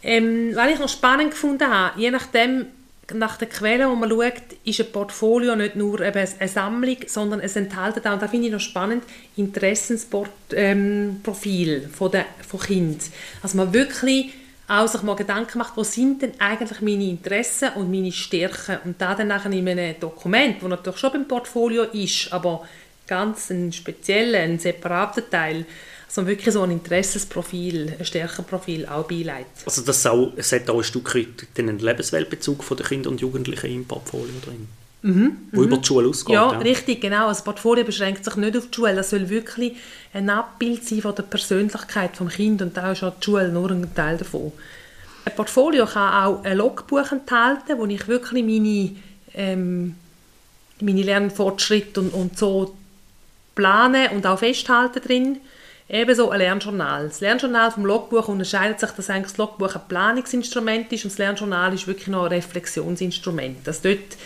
Ähm, 0.03 0.51
was 0.55 0.71
ich 0.71 0.79
noch 0.79 0.89
spannend 0.89 1.31
gefunden 1.31 1.69
habe, 1.69 1.99
je 1.99 2.09
nachdem, 2.09 2.65
nach 3.13 3.37
der 3.37 3.49
Quelle, 3.49 3.89
wo 3.89 3.95
man 3.95 4.09
schaut, 4.09 4.41
ist 4.63 4.79
ein 4.79 4.91
Portfolio 4.91 5.55
nicht 5.55 5.75
nur 5.75 5.99
eine 6.01 6.27
Sammlung, 6.47 6.97
sondern 7.07 7.39
es 7.41 7.55
enthält 7.55 8.05
auch, 8.05 8.13
und 8.13 8.29
finde 8.29 8.47
ich 8.47 8.53
noch 8.53 8.59
spannend, 8.59 9.03
Interessensprofil 9.35 10.23
ähm, 10.53 11.89
von, 11.91 12.11
der, 12.11 12.25
von 12.47 12.59
Kind. 12.59 13.03
Also 13.43 13.57
man 13.57 13.73
wirklich 13.73 14.31
auch 14.71 14.87
sich 14.87 15.03
mal 15.03 15.15
Gedanken 15.15 15.57
macht, 15.57 15.75
was 15.75 15.93
sind 15.93 16.21
denn 16.21 16.39
eigentlich 16.39 16.79
meine 16.81 17.03
Interessen 17.03 17.69
und 17.75 17.91
meine 17.91 18.11
Stärken 18.11 18.77
und 18.85 19.01
da 19.01 19.15
dann 19.15 19.27
nachher 19.27 19.51
in 19.51 19.67
einem 19.67 19.99
Dokument, 19.99 20.61
das 20.61 20.69
natürlich 20.69 20.99
schon 20.99 21.11
beim 21.11 21.27
Portfolio 21.27 21.83
ist, 21.83 22.31
aber 22.31 22.65
ganz 23.05 23.49
ein 23.49 23.73
spezieller, 23.73 24.39
ein 24.39 24.59
separater 24.59 25.29
Teil, 25.29 25.65
also 26.07 26.25
wirklich 26.25 26.53
so 26.53 26.61
ein 26.61 26.71
Interessensprofil, 26.71 27.95
ein 27.99 28.05
Stärkenprofil 28.05 28.85
auch 28.85 29.07
beileitet. 29.07 29.51
Also 29.65 29.81
das 29.81 30.05
auch, 30.05 30.31
es 30.37 30.51
hat 30.53 30.69
auch 30.69 30.77
ein 30.77 30.83
Stück 30.83 31.15
weit 31.15 31.57
den 31.57 31.77
Lebensweltbezug 31.77 32.65
der 32.77 32.85
Kinder 32.85 33.09
und 33.09 33.19
Jugendlichen 33.19 33.71
im 33.71 33.85
Portfolio 33.85 34.35
drin. 34.43 34.67
Mhm, 35.03 35.47
wo 35.51 35.63
über 35.63 35.77
die 35.77 35.87
Schule 35.87 36.09
ausgeht. 36.09 36.35
Ja, 36.35 36.51
ja, 36.51 36.59
richtig, 36.59 37.01
genau. 37.01 37.27
Also 37.27 37.39
das 37.39 37.43
Portfolio 37.43 37.83
beschränkt 37.83 38.23
sich 38.23 38.35
nicht 38.35 38.55
auf 38.55 38.67
die 38.67 38.75
Schule. 38.75 38.95
Das 38.95 39.09
soll 39.09 39.29
wirklich 39.29 39.73
ein 40.13 40.29
Abbild 40.29 40.87
sein 40.87 41.01
von 41.01 41.15
der 41.15 41.23
Persönlichkeit 41.23 42.19
des 42.19 42.33
Kindes 42.33 42.67
und 42.67 42.77
da 42.77 42.91
ist 42.91 43.03
auch 43.03 43.13
die 43.19 43.25
Schule 43.25 43.49
nur 43.49 43.71
ein 43.71 43.93
Teil 43.95 44.17
davon. 44.17 44.51
Ein 45.25 45.35
Portfolio 45.35 45.85
kann 45.85 46.23
auch 46.23 46.43
ein 46.43 46.57
Logbuch 46.57 47.11
enthalten, 47.11 47.77
wo 47.77 47.85
ich 47.85 48.07
wirklich 48.07 48.43
meine, 48.43 48.91
ähm, 49.33 49.95
meine 50.79 51.03
Lernfortschritte 51.03 51.99
und, 51.99 52.13
und 52.13 52.37
so 52.37 52.75
plane 53.55 54.11
und 54.11 54.25
auch 54.27 54.39
festhalte 54.39 54.99
drin. 54.99 55.37
Ebenso 55.89 56.29
ein 56.29 56.39
Lernjournal. 56.39 57.07
Das 57.09 57.19
Lernjournal 57.19 57.71
vom 57.71 57.85
Logbuch 57.85 58.29
unterscheidet 58.29 58.79
sich, 58.79 58.91
dass 58.91 59.09
eigentlich 59.09 59.33
das 59.33 59.37
Logbuch 59.37 59.75
ein 59.75 59.81
Planungsinstrument 59.89 60.91
ist 60.93 61.03
und 61.03 61.11
das 61.11 61.17
Lernjournal 61.17 61.73
ist 61.73 61.85
wirklich 61.85 62.07
noch 62.07 62.23
ein 62.23 62.29
Reflexionsinstrument. 62.29 63.67
Also 63.67 63.81
dort 63.89 64.17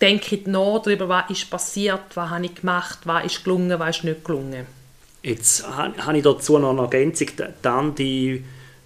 denke 0.00 0.38
nach 0.50 0.80
darüber, 0.82 1.08
was 1.08 1.30
ist 1.30 1.50
passiert, 1.50 2.00
was 2.14 2.30
habe 2.30 2.46
ich 2.46 2.54
gemacht, 2.54 3.00
was 3.04 3.24
ist 3.24 3.44
gelungen, 3.44 3.78
was 3.78 3.98
ist 3.98 4.04
nicht 4.04 4.24
gelungen. 4.24 4.66
Jetzt 5.22 5.66
habe 5.66 6.18
ich 6.18 6.22
dazu 6.22 6.58
noch 6.58 6.70
eine 6.70 6.82
Ergänzung. 6.82 7.28
Dann 7.62 7.94
die 7.94 8.44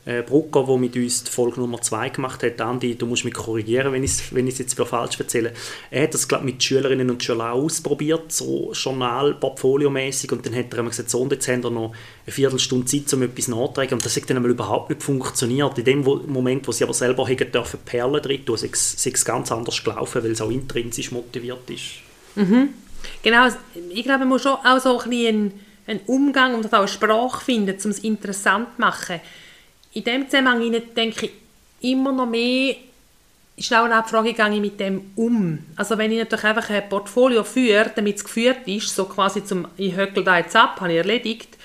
äh, 0.08 0.22
Brucker, 0.22 0.64
der 0.66 0.78
mit 0.78 0.96
uns 0.96 1.22
die 1.24 1.30
Folge 1.30 1.60
Nummer 1.60 1.82
2 1.82 2.08
gemacht 2.08 2.42
hat, 2.42 2.58
Andi, 2.62 2.94
du 2.94 3.04
musst 3.04 3.26
mich 3.26 3.34
korrigieren, 3.34 3.92
wenn 3.92 4.02
ich 4.02 4.12
es 4.12 4.34
wenn 4.34 4.46
jetzt 4.46 4.74
für 4.74 4.86
falsch 4.86 5.20
erzähle. 5.20 5.52
Er 5.90 6.04
hat 6.04 6.14
das, 6.14 6.26
glaube 6.26 6.46
mit 6.46 6.62
Schülerinnen 6.62 7.10
und 7.10 7.22
Schülern 7.22 7.52
ausprobiert, 7.52 8.32
so 8.32 8.72
Journal, 8.72 9.34
Portfolio-mäßig, 9.34 10.32
und 10.32 10.46
dann 10.46 10.54
hat 10.54 10.72
er 10.72 10.82
gesagt, 10.82 11.10
so, 11.10 11.20
und 11.20 11.32
jetzt 11.32 11.46
haben 11.48 11.62
wir 11.62 11.70
noch 11.70 11.92
eine 12.24 12.32
Viertelstunde 12.32 12.86
Zeit, 12.86 13.12
um 13.12 13.22
etwas 13.22 13.48
nachzutragen, 13.48 13.94
und 13.94 14.04
das 14.04 14.16
hat 14.16 14.30
dann 14.30 14.42
überhaupt 14.42 14.88
nicht 14.88 15.02
funktioniert. 15.02 15.76
In 15.76 15.84
dem 15.84 16.00
Moment, 16.00 16.66
wo 16.66 16.72
sie 16.72 16.84
aber 16.84 16.94
selber 16.94 17.28
hätten 17.28 17.52
dürfen 17.52 17.80
Perlen 17.84 18.22
drin 18.22 18.46
tun, 18.46 18.56
sei 18.56 18.70
es 18.70 19.24
ganz 19.26 19.52
anders 19.52 19.84
gelaufen, 19.84 20.24
weil 20.24 20.30
es 20.30 20.40
auch 20.40 20.50
intrinsisch 20.50 21.12
motiviert 21.12 21.68
ist. 21.68 22.00
Mhm. 22.34 22.70
Genau, 23.22 23.46
ich 23.90 24.04
glaube, 24.04 24.20
man 24.20 24.28
muss 24.28 24.42
schon 24.42 24.56
auch 24.64 24.80
so 24.80 25.00
ein 25.00 25.10
bisschen 25.10 25.52
einen 25.86 26.00
Umgang 26.06 26.54
und 26.54 26.66
auch 26.72 26.78
eine 26.78 26.88
Sprache 26.88 27.44
finden, 27.44 27.76
um 27.84 27.90
es 27.90 27.98
interessant 27.98 28.68
zu 28.74 28.80
machen 28.80 29.20
in 29.98 30.04
dem 30.04 30.30
Zusammenhang 30.30 30.82
denke 30.96 31.26
ich 31.26 31.32
immer 31.90 32.12
noch 32.12 32.26
mehr, 32.26 32.76
ist 33.56 33.72
auch 33.74 33.84
eine 33.84 34.04
Frage, 34.04 34.30
ich 34.30 34.60
mit 34.60 34.78
dem 34.78 35.10
um? 35.16 35.58
Also 35.74 35.98
wenn 35.98 36.12
ich 36.12 36.18
natürlich 36.18 36.44
einfach 36.44 36.70
ein 36.70 36.88
Portfolio 36.88 37.42
führe, 37.42 37.90
damit 37.94 38.16
es 38.16 38.24
geführt 38.24 38.66
ist, 38.66 38.94
so 38.94 39.06
quasi 39.06 39.44
zum, 39.44 39.66
ich 39.76 39.96
höckel 39.96 40.22
da 40.22 40.38
jetzt 40.38 40.54
ab, 40.54 40.80
habe 40.80 40.92
ich 40.92 40.98
erledigt, 40.98 41.58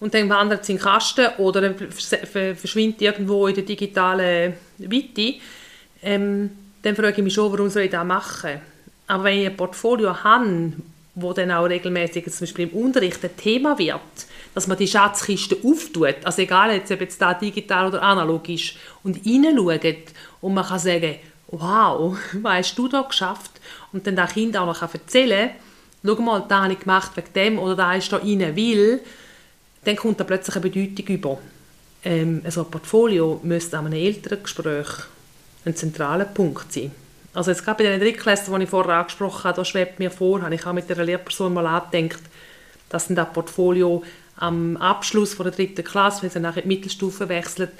und 0.00 0.12
dann 0.12 0.28
wandert 0.28 0.62
es 0.62 0.68
in 0.68 0.76
den 0.76 0.82
Kasten 0.82 1.28
oder 1.38 1.72
verschwindet 1.74 3.00
irgendwo 3.00 3.46
in 3.46 3.54
der 3.54 3.64
digitalen 3.64 4.52
Weite, 4.78 5.36
ähm, 6.02 6.50
dann 6.82 6.94
frage 6.94 7.16
ich 7.16 7.22
mich 7.22 7.32
schon, 7.32 7.50
warum 7.50 7.70
soll 7.70 7.84
ich 7.84 7.90
das 7.90 8.04
machen? 8.04 8.60
Aber 9.06 9.24
wenn 9.24 9.40
ich 9.40 9.46
ein 9.46 9.56
Portfolio 9.56 10.22
habe, 10.22 10.74
wo 11.14 11.32
dann 11.32 11.52
auch 11.52 11.64
regelmäßig 11.64 12.24
zum 12.30 12.40
Beispiel 12.40 12.68
im 12.68 12.76
Unterricht 12.76 13.24
ein 13.24 13.34
Thema 13.34 13.78
wird, 13.78 14.00
dass 14.54 14.66
man 14.66 14.78
die 14.78 14.86
Schatzkiste 14.86 15.56
auftut, 15.64 16.16
also 16.24 16.42
egal 16.42 16.72
jetzt, 16.74 16.90
ob 16.90 17.00
jetzt 17.00 17.20
da 17.20 17.34
digital 17.34 17.88
oder 17.88 18.02
analog 18.02 18.48
ist, 18.48 18.74
und 19.02 19.16
hineinschaut 19.16 20.12
und 20.40 20.54
man 20.54 20.64
kann 20.64 20.78
sagen, 20.78 21.16
wow, 21.48 22.16
was 22.42 22.52
hast 22.52 22.78
du 22.78 22.88
da 22.88 23.02
geschafft? 23.02 23.50
Und 23.92 24.06
dann 24.06 24.16
das 24.16 24.32
Kind 24.32 24.56
auch 24.56 24.66
noch 24.66 24.80
erzählen 24.80 25.50
kann, 25.50 26.16
schau 26.16 26.22
mal, 26.22 26.44
das 26.48 26.58
habe 26.58 26.72
ich 26.72 26.80
gemacht 26.80 27.12
wegen 27.16 27.32
dem 27.34 27.58
oder 27.58 27.76
da 27.76 27.94
ist 27.94 28.12
da 28.12 28.18
rein, 28.18 28.56
weil, 28.56 29.00
dann 29.84 29.96
kommt 29.96 30.20
da 30.20 30.24
plötzlich 30.24 30.56
eine 30.56 30.70
Bedeutung 30.70 31.06
über. 31.06 31.38
Ähm, 32.04 32.40
also 32.44 32.62
ein 32.62 32.70
Portfolio 32.70 33.40
müsste 33.42 33.78
an 33.78 33.86
einem 33.86 33.98
Elterngespräch 33.98 34.88
ein 35.64 35.76
zentraler 35.76 36.26
Punkt 36.26 36.72
sein. 36.72 36.92
Also 37.32 37.50
jetzt 37.50 37.64
gerade 37.64 37.82
bei 37.82 37.90
den 37.90 38.00
Drittklässlern, 38.00 38.60
die 38.60 38.64
ich 38.64 38.70
vorher 38.70 38.94
angesprochen 38.94 39.44
habe, 39.44 39.56
da 39.56 39.64
schwebt 39.64 39.98
mir 39.98 40.10
vor, 40.10 40.42
habe 40.42 40.54
ich 40.54 40.64
auch 40.66 40.72
mit 40.72 40.88
der 40.88 41.04
Lehrperson 41.04 41.52
mal 41.52 41.66
angedenkt, 41.66 42.20
dass 42.88 43.08
dann 43.08 43.16
das 43.16 43.32
Portfolio 43.32 44.02
am 44.36 44.76
Abschluss 44.76 45.34
von 45.34 45.44
der 45.44 45.54
dritten 45.54 45.84
Klasse, 45.84 46.22
wenn 46.22 46.30
sie 46.30 46.40
nachher 46.40 46.62
in 46.62 46.68
die 46.68 46.76
Mittelstufe 46.76 47.28
wechselt, 47.28 47.70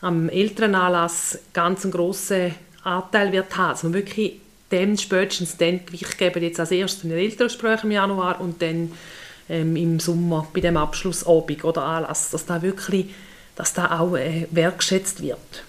am 0.00 0.28
Elternanlass 0.28 1.38
ganz 1.52 1.84
einen 1.84 1.92
grossen 1.92 2.54
Anteil 2.84 3.32
wird 3.32 3.56
haben. 3.56 3.70
Also 3.70 3.92
wirklich 3.92 4.40
dem 4.70 4.96
spätestens 4.96 5.56
dann 5.56 5.84
Gewicht 5.84 6.18
geben, 6.18 6.42
jetzt 6.42 6.60
als 6.60 6.70
erstes 6.70 7.04
in 7.04 7.10
den 7.10 7.18
Elterngesprächen 7.18 7.90
im 7.90 7.92
Januar 7.92 8.40
und 8.40 8.60
dann 8.62 8.92
ähm, 9.48 9.76
im 9.76 9.98
Sommer 9.98 10.46
bei 10.52 10.60
dem 10.60 10.76
Abschlussabend 10.76 11.64
oder 11.64 11.82
Anlass, 11.82 12.30
dass 12.30 12.46
da 12.46 12.60
wirklich, 12.60 13.06
dass 13.56 13.72
da 13.72 13.98
auch 13.98 14.14
äh, 14.16 14.46
wertgeschätzt 14.50 15.22
wird. 15.22 15.64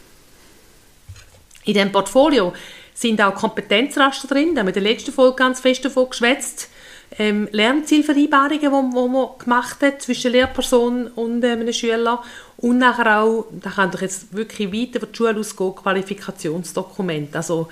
In 1.64 1.74
dem 1.74 1.92
Portfolio 1.92 2.54
sind 2.94 3.22
auch 3.22 3.34
Kompetenzraster 3.34 4.28
drin, 4.28 4.54
da 4.54 4.62
haben 4.62 4.68
wir 4.68 4.76
in 4.76 4.84
der 4.84 4.92
letzten 4.92 5.14
Folge 5.14 5.38
ganz 5.38 5.62
fest 5.62 5.86
davon 5.86 6.10
geschwätzt. 6.10 6.70
Ähm, 7.18 7.48
Lernzielvereinbarungen, 7.52 8.60
die 8.60 8.72
wo 8.72 9.08
man 9.08 9.30
gemacht 9.40 9.82
hat 9.82 10.02
zwischen 10.02 10.32
Lehrperson 10.32 11.08
und 11.08 11.44
äh, 11.44 11.52
einem 11.52 11.74
Schüler 11.74 12.24
und 12.58 12.78
nachher 12.78 13.22
auch, 13.22 13.48
da 13.52 13.72
kann 13.72 13.92
doch 13.92 14.02
jetzt 14.02 14.34
wirklich 14.34 14.72
weiter 14.72 15.00
von 15.00 15.10
der 15.10 15.18
Schule 15.18 15.40
ausgehen, 15.40 15.76
Qualifikationsdokumente. 15.76 17.38
Also 17.38 17.68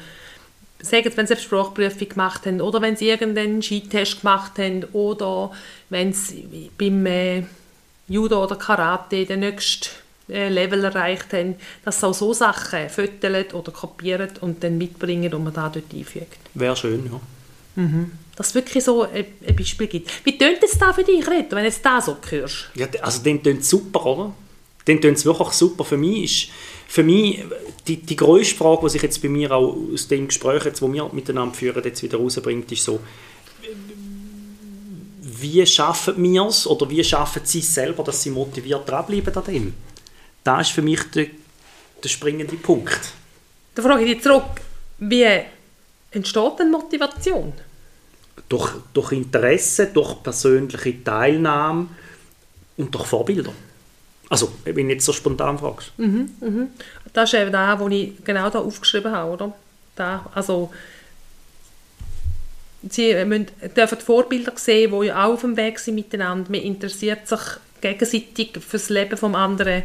sagen 0.81 1.11
wenn 1.15 1.27
Sie 1.27 1.33
eine 1.33 1.41
Sprachprüfung 1.41 2.09
gemacht 2.09 2.45
haben 2.45 2.61
oder 2.61 2.81
wenn 2.81 2.95
Sie 2.95 3.09
irgendeinen 3.09 3.61
Skitest 3.61 4.21
gemacht 4.21 4.57
haben 4.57 4.85
oder 4.93 5.51
wenn 5.89 6.13
Sie 6.13 6.71
beim 6.77 7.05
äh, 7.05 7.43
Judo 8.07 8.43
oder 8.43 8.55
Karate 8.55 9.25
den 9.25 9.41
nächsten 9.41 9.89
äh, 10.29 10.49
Level 10.49 10.83
erreicht 10.83 11.33
haben, 11.33 11.55
dass 11.83 11.99
sie 11.99 12.07
auch 12.07 12.13
so 12.13 12.33
Sachen 12.33 12.89
föteln 12.89 13.51
oder 13.53 13.71
kopieren 13.71 14.29
und 14.41 14.63
dann 14.63 14.77
mitbringen 14.77 15.33
und 15.33 15.43
man 15.43 15.53
da 15.53 15.69
dort 15.69 15.93
einfügt. 15.93 16.39
Wäre 16.53 16.75
schön, 16.75 17.05
ja. 17.05 17.19
Mhm. 17.81 18.11
Dass 18.37 18.49
es 18.49 18.55
wirklich 18.55 18.83
so 18.83 19.01
ein, 19.01 19.25
ein 19.45 19.55
Beispiel 19.55 19.87
gibt. 19.87 20.11
Wie 20.23 20.37
tönt 20.37 20.63
es 20.63 20.77
da 20.77 20.93
für 20.93 21.03
dich, 21.03 21.27
Reto, 21.27 21.55
wenn 21.55 21.63
du 21.63 21.69
jetzt 21.69 21.83
das 21.83 22.05
so 22.05 22.15
hörst? 22.29 22.69
Ja, 22.75 22.87
also 23.01 23.23
den 23.23 23.43
tönt 23.43 23.65
super, 23.65 24.05
oder? 24.05 24.33
Den 24.87 25.01
tönt 25.01 25.17
es 25.17 25.25
wirklich 25.25 25.49
super. 25.49 25.83
Für 25.83 25.97
mich 25.97 26.23
ist 26.23 26.53
für 26.87 27.03
mich 27.03 27.43
die, 27.87 27.97
die 27.97 28.15
grösste 28.15 28.55
Frage, 28.55 28.81
die 28.83 28.89
sich 28.91 29.01
jetzt 29.01 29.21
bei 29.21 29.27
mir 29.27 29.51
auch 29.51 29.75
aus 29.93 30.07
dem 30.07 30.27
Gespräch, 30.27 30.63
jetzt, 30.65 30.81
das 30.81 30.93
wir 30.93 31.09
miteinander 31.11 31.53
führen, 31.53 31.83
jetzt 31.83 32.01
wieder 32.01 32.17
rausbringt, 32.17 32.71
ist 32.71 32.83
so, 32.83 32.99
wie 35.21 35.65
schaffen 35.65 36.23
wir 36.23 36.45
es 36.45 36.65
oder 36.65 36.89
wie 36.89 37.03
schaffen 37.03 37.41
sie 37.43 37.59
es 37.59 37.73
selber, 37.73 38.03
dass 38.03 38.23
sie 38.23 38.29
motiviert 38.29 38.87
dranbleiben 38.87 39.35
an 39.35 39.43
dem? 39.43 39.73
Das 40.43 40.67
ist 40.67 40.73
für 40.73 40.81
mich 40.81 41.01
der, 41.13 41.27
der 42.03 42.09
springende 42.09 42.55
Punkt. 42.55 42.99
Da 43.75 43.81
frage 43.81 44.05
ich 44.05 44.13
dich 44.13 44.23
zurück, 44.23 44.61
wie 44.99 45.27
entsteht 46.11 46.59
denn 46.59 46.71
Motivation? 46.71 47.53
Durch, 48.49 48.71
durch 48.93 49.11
Interesse, 49.11 49.87
durch 49.87 50.21
persönliche 50.23 51.03
Teilnahme 51.03 51.87
und 52.77 52.93
durch 52.93 53.05
Vorbilder. 53.05 53.51
Also, 54.29 54.51
wenn 54.63 54.87
du 54.87 54.93
jetzt 54.93 55.05
so 55.05 55.13
spontan 55.13 55.57
fragst. 55.57 55.91
Mhm, 55.97 56.29
mhm. 56.39 56.67
Das 57.13 57.33
ist 57.33 57.39
eben 57.39 57.51
das, 57.51 57.79
was 57.79 57.91
ich 57.91 58.13
genau 58.23 58.49
da 58.49 58.59
aufgeschrieben 58.59 59.11
habe, 59.11 59.31
oder? 59.31 59.53
Da, 59.95 60.29
also, 60.33 60.71
sie 62.89 63.25
müssen, 63.25 63.47
dürfen 63.75 63.99
Vorbilder 63.99 64.53
sehen, 64.55 64.91
die 64.91 65.07
ja 65.07 65.25
auch 65.25 65.33
auf 65.33 65.41
dem 65.41 65.57
Weg 65.57 65.79
sind 65.79 65.95
miteinander. 65.95 66.51
Man 66.51 66.61
interessiert 66.61 67.27
sich 67.27 67.39
gegenseitig 67.81 68.51
für 68.59 68.77
das 68.77 68.89
Leben 68.89 69.11
des 69.11 69.23
anderen. 69.23 69.83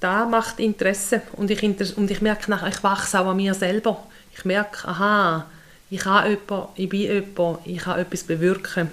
Das 0.00 0.28
macht 0.28 0.60
Interesse. 0.60 1.22
Und 1.32 1.50
ich, 1.50 1.62
und 1.96 2.10
ich 2.10 2.20
merke 2.20 2.50
nachher, 2.50 2.68
ich 2.68 2.82
wachse 2.82 3.18
auch 3.20 3.26
an 3.26 3.36
mir 3.36 3.54
selber. 3.54 4.06
Ich 4.36 4.44
merke, 4.44 4.86
aha, 4.86 5.46
ich 5.90 6.04
habe 6.04 6.30
jemanden, 6.30 6.68
ich 6.76 6.88
bin 6.88 7.00
jemand, 7.00 7.58
ich 7.64 7.78
kann 7.78 7.98
etwas 7.98 8.24
bewirken. 8.24 8.90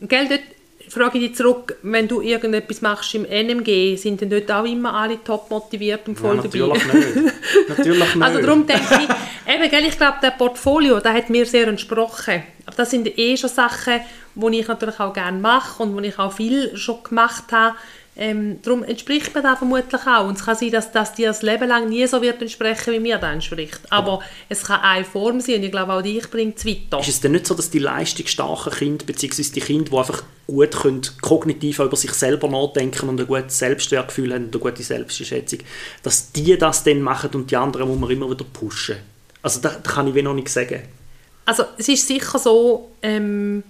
Gell, 0.00 0.28
dort 0.28 0.40
frage 0.88 1.18
ich 1.18 1.28
dich 1.28 1.36
zurück, 1.36 1.76
wenn 1.82 2.08
du 2.08 2.20
irgendetwas 2.20 2.80
machst 2.82 3.14
im 3.14 3.24
NMG, 3.24 3.96
sind 3.96 4.20
denn 4.20 4.30
dort 4.30 4.50
auch 4.50 4.64
immer 4.64 4.94
alle 4.94 5.22
top 5.22 5.50
motiviert 5.50 6.06
und 6.08 6.18
voll 6.18 6.36
ja, 6.36 6.42
natürlich 6.42 6.82
dabei? 6.82 6.98
Nicht. 6.98 7.68
natürlich 7.68 7.98
nicht. 8.14 8.22
Also 8.22 8.40
darum 8.40 8.66
denke 8.66 9.00
ich, 9.00 9.54
eben, 9.54 9.70
gell, 9.70 9.84
ich 9.86 9.96
glaube, 9.96 10.18
der 10.22 10.30
Portfolio, 10.30 11.00
der 11.00 11.14
hat 11.14 11.30
mir 11.30 11.46
sehr 11.46 11.68
entsprochen. 11.68 12.42
Aber 12.66 12.76
das 12.76 12.90
sind 12.90 13.18
eh 13.18 13.36
schon 13.36 13.50
Sachen, 13.50 14.00
die 14.34 14.58
ich 14.58 14.68
natürlich 14.68 15.00
auch 15.00 15.12
gerne 15.12 15.38
mache 15.38 15.82
und 15.82 15.94
wo 15.94 16.00
ich 16.00 16.18
auch 16.18 16.32
viel 16.32 16.76
schon 16.76 17.02
gemacht 17.02 17.52
habe. 17.52 17.76
Ähm, 18.14 18.60
darum 18.60 18.84
entspricht 18.84 19.34
mir 19.34 19.40
das 19.40 19.58
vermutlich 19.58 20.00
auch. 20.06 20.26
Und 20.26 20.36
es 20.36 20.44
kann 20.44 20.54
sein, 20.54 20.70
dass, 20.70 20.92
dass 20.92 21.14
dir 21.14 21.28
das 21.28 21.40
Leben 21.40 21.66
lang 21.66 21.88
nie 21.88 22.06
so 22.06 22.20
wird 22.20 22.42
entsprechen, 22.42 22.92
wie 22.92 23.00
mir 23.00 23.16
das 23.16 23.32
entspricht. 23.32 23.80
Aber 23.88 24.20
es 24.50 24.64
kann 24.64 24.80
eine 24.80 25.04
Form 25.04 25.40
sein 25.40 25.56
und 25.56 25.62
ich 25.62 25.70
glaube, 25.70 25.94
auch 25.94 26.02
dich 26.02 26.30
bringt 26.30 26.58
es 26.58 26.66
weiter. 26.66 27.00
Ist 27.00 27.08
es 27.08 27.20
denn 27.22 27.32
nicht 27.32 27.46
so, 27.46 27.54
dass 27.54 27.70
die 27.70 27.78
leistungsstarken 27.78 28.72
Kinder, 28.72 29.06
beziehungsweise 29.06 29.52
die 29.52 29.60
Kinder, 29.60 29.90
die 29.90 29.96
einfach 29.96 30.24
gut 30.46 30.72
können, 30.72 31.02
kognitiv 31.22 31.78
über 31.78 31.96
sich 31.96 32.12
selber 32.12 32.48
nachdenken 32.48 33.08
und 33.08 33.18
ein 33.18 33.26
gutes 33.26 33.58
Selbstwertgefühl 33.58 34.34
haben 34.34 34.44
und 34.44 34.54
eine 34.54 34.62
gute 34.62 34.82
Selbstschätzung, 34.82 35.60
dass 36.02 36.32
die 36.32 36.58
das 36.58 36.84
dann 36.84 37.00
machen 37.00 37.30
und 37.32 37.50
die 37.50 37.56
anderen 37.56 37.88
muss 37.88 37.98
man 37.98 38.10
immer 38.10 38.30
wieder 38.30 38.44
pushen? 38.44 38.96
Also 39.40 39.60
da, 39.60 39.70
da 39.70 39.90
kann 39.90 40.14
ich 40.14 40.22
noch 40.22 40.34
nicht 40.34 40.50
sagen. 40.50 40.82
Also 41.46 41.64
es 41.78 41.88
ist 41.88 42.06
sicher 42.06 42.38
so, 42.38 42.90
ähm, 43.02 43.62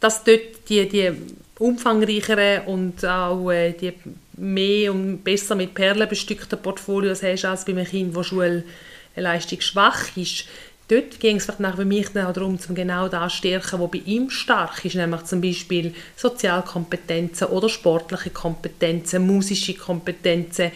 dass 0.00 0.24
dort 0.24 0.68
die, 0.68 0.88
die 0.88 1.12
umfangreicheren 1.58 2.66
und 2.66 3.04
auch 3.04 3.50
äh, 3.50 3.72
die 3.72 3.92
mehr 4.36 4.92
und 4.92 5.24
besser 5.24 5.54
mit 5.54 5.74
Perlen 5.74 6.08
bestückten 6.08 6.60
Portfolios 6.60 7.22
hast 7.22 7.44
als 7.44 7.64
bei 7.64 7.72
einem 7.72 7.86
Kind, 7.86 8.16
das 8.16 8.26
Schulleistung 8.26 9.60
schwach 9.60 10.16
ist. 10.16 10.44
Dort 10.88 11.18
ging 11.18 11.36
es 11.36 11.46
für 11.46 11.84
mich 11.84 12.08
auch 12.10 12.32
darum, 12.32 12.58
um 12.68 12.74
genau 12.74 13.08
das 13.08 13.32
zu 13.32 13.38
stärken, 13.38 13.80
was 13.80 13.90
bei 13.90 14.02
ihm 14.04 14.30
stark 14.30 14.84
ist, 14.84 14.94
nämlich 14.94 15.24
zum 15.24 15.40
Beispiel 15.40 15.92
Sozialkompetenzen 16.14 17.48
oder 17.48 17.68
sportliche 17.68 18.30
Kompetenzen, 18.30 19.26
musische 19.26 19.74
Kompetenzen. 19.74 20.70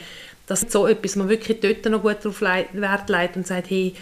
Das 0.48 0.64
ist 0.64 0.72
so 0.72 0.88
etwas, 0.88 1.14
man 1.14 1.28
wirklich 1.28 1.60
dort 1.60 1.84
noch 1.84 2.02
gut 2.02 2.16
darauf 2.22 2.40
Wert 2.40 3.08
legt 3.08 3.36
und 3.36 3.46
sagt, 3.46 3.70
hey, 3.70 3.94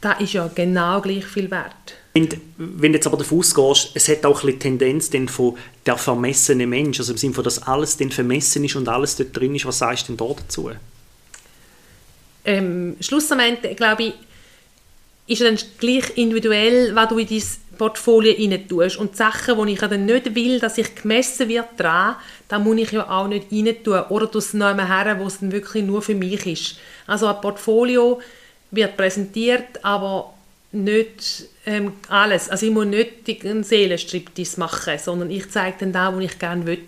das 0.00 0.20
ist 0.20 0.32
ja 0.32 0.48
genau 0.54 1.02
gleich 1.02 1.26
viel 1.26 1.50
wert. 1.50 1.99
Und 2.12 2.36
wenn 2.56 2.92
du 2.92 2.98
jetzt 2.98 3.06
aber 3.06 3.18
davon 3.18 3.38
ausgehst, 3.38 3.92
es 3.94 4.08
hat 4.08 4.24
auch 4.26 4.42
ein 4.42 4.46
bisschen 4.46 4.78
Tendenz 4.78 5.10
denn 5.10 5.28
von 5.28 5.56
der 5.86 5.96
vermessene 5.96 6.66
Mensch, 6.66 6.98
also 6.98 7.12
im 7.12 7.18
Sinne 7.18 7.34
von, 7.34 7.44
dass 7.44 7.62
alles 7.62 7.96
dann 7.96 8.10
vermessen 8.10 8.64
ist 8.64 8.74
und 8.74 8.88
alles 8.88 9.16
dort 9.16 9.36
drin 9.36 9.54
ist, 9.54 9.64
was 9.64 9.78
sagst 9.78 10.08
du 10.08 10.14
denn 10.14 10.26
da 10.26 10.34
dazu? 10.34 10.70
Ähm, 12.44 12.96
schlussendlich, 13.00 13.76
glaube 13.76 14.02
ich, 14.04 14.14
ist 15.28 15.42
dann 15.42 15.58
gleich 15.78 16.16
individuell, 16.16 16.94
was 16.96 17.08
du 17.08 17.18
in 17.18 17.28
dein 17.28 17.42
Portfolio 17.78 18.34
rein 18.36 18.66
tust. 18.66 18.96
Und 18.96 19.12
die 19.12 19.16
Sachen, 19.16 19.64
die 19.64 19.74
ich 19.74 19.78
dann 19.78 20.04
nicht 20.04 20.34
will, 20.34 20.58
dass 20.58 20.78
ich 20.78 20.92
gemessen 20.96 21.48
wird 21.48 21.68
dran, 21.78 22.16
da 22.48 22.58
muss 22.58 22.78
ich 22.78 22.90
ja 22.90 23.08
auch 23.08 23.28
nicht 23.28 23.52
rein 23.52 23.76
tun. 23.84 24.02
Oder 24.08 24.26
du 24.26 24.38
es 24.38 24.52
noch 24.52 24.76
her, 24.76 25.16
wo 25.20 25.26
es 25.26 25.38
dann 25.38 25.52
wirklich 25.52 25.84
nur 25.84 26.02
für 26.02 26.16
mich 26.16 26.44
ist. 26.46 26.76
Also 27.06 27.28
ein 27.28 27.40
Portfolio 27.40 28.20
wird 28.72 28.96
präsentiert, 28.96 29.82
aber 29.82 30.34
nicht 30.72 31.48
ähm, 31.66 31.92
alles. 32.08 32.48
Also 32.48 32.66
ich 32.66 32.72
muss 32.72 32.86
nicht 32.86 33.44
einen 33.44 33.64
Seelenstriptease 33.64 34.60
machen, 34.60 34.98
sondern 34.98 35.30
ich 35.30 35.50
zeige 35.50 35.76
dann 35.80 35.92
da, 35.92 36.14
wo 36.14 36.20
ich 36.20 36.38
gerne 36.38 36.66
will. 36.66 36.78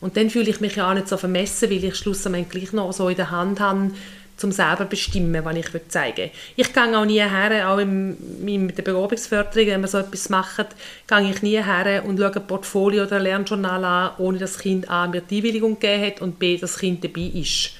Und 0.00 0.16
dann 0.16 0.30
fühle 0.30 0.50
ich 0.50 0.60
mich 0.60 0.76
ja 0.76 0.90
auch 0.90 0.94
nicht 0.94 1.08
so 1.08 1.16
vermessen, 1.16 1.70
weil 1.70 1.84
ich 1.84 1.94
schlussendlich 1.94 2.48
gleich 2.48 2.72
noch 2.72 2.92
so 2.92 3.08
in 3.08 3.16
der 3.16 3.30
Hand 3.30 3.60
habe, 3.60 3.92
zum 4.36 4.50
selber 4.50 4.86
bestimmen, 4.86 5.44
was 5.44 5.56
ich 5.56 5.88
zeigen 5.88 6.16
will. 6.16 6.30
Ich 6.56 6.72
gehe 6.72 6.98
auch 6.98 7.04
nie 7.04 7.20
her, 7.20 7.70
auch 7.70 7.78
im, 7.78 8.16
in 8.44 8.74
der 8.74 8.82
Begabungsförderung, 8.82 9.68
wenn 9.68 9.80
wir 9.82 9.88
so 9.88 9.98
etwas 9.98 10.28
machen, 10.30 10.64
gehe 11.06 11.30
ich 11.30 11.42
nie 11.42 11.62
her 11.62 12.02
und 12.04 12.18
schaue 12.18 12.34
ein 12.34 12.46
Portfolio 12.48 13.04
oder 13.04 13.16
ein 13.16 13.22
Lernjournal 13.22 13.84
an, 13.84 14.10
ohne 14.18 14.38
dass 14.38 14.54
das 14.54 14.62
Kind 14.62 14.90
A 14.90 15.06
mir 15.06 15.20
die 15.20 15.36
Einwilligung 15.36 15.78
gegeben 15.78 16.06
hat 16.06 16.20
und 16.22 16.40
B, 16.40 16.56
das 16.56 16.78
Kind 16.78 17.04
dabei 17.04 17.30
ist 17.34 17.74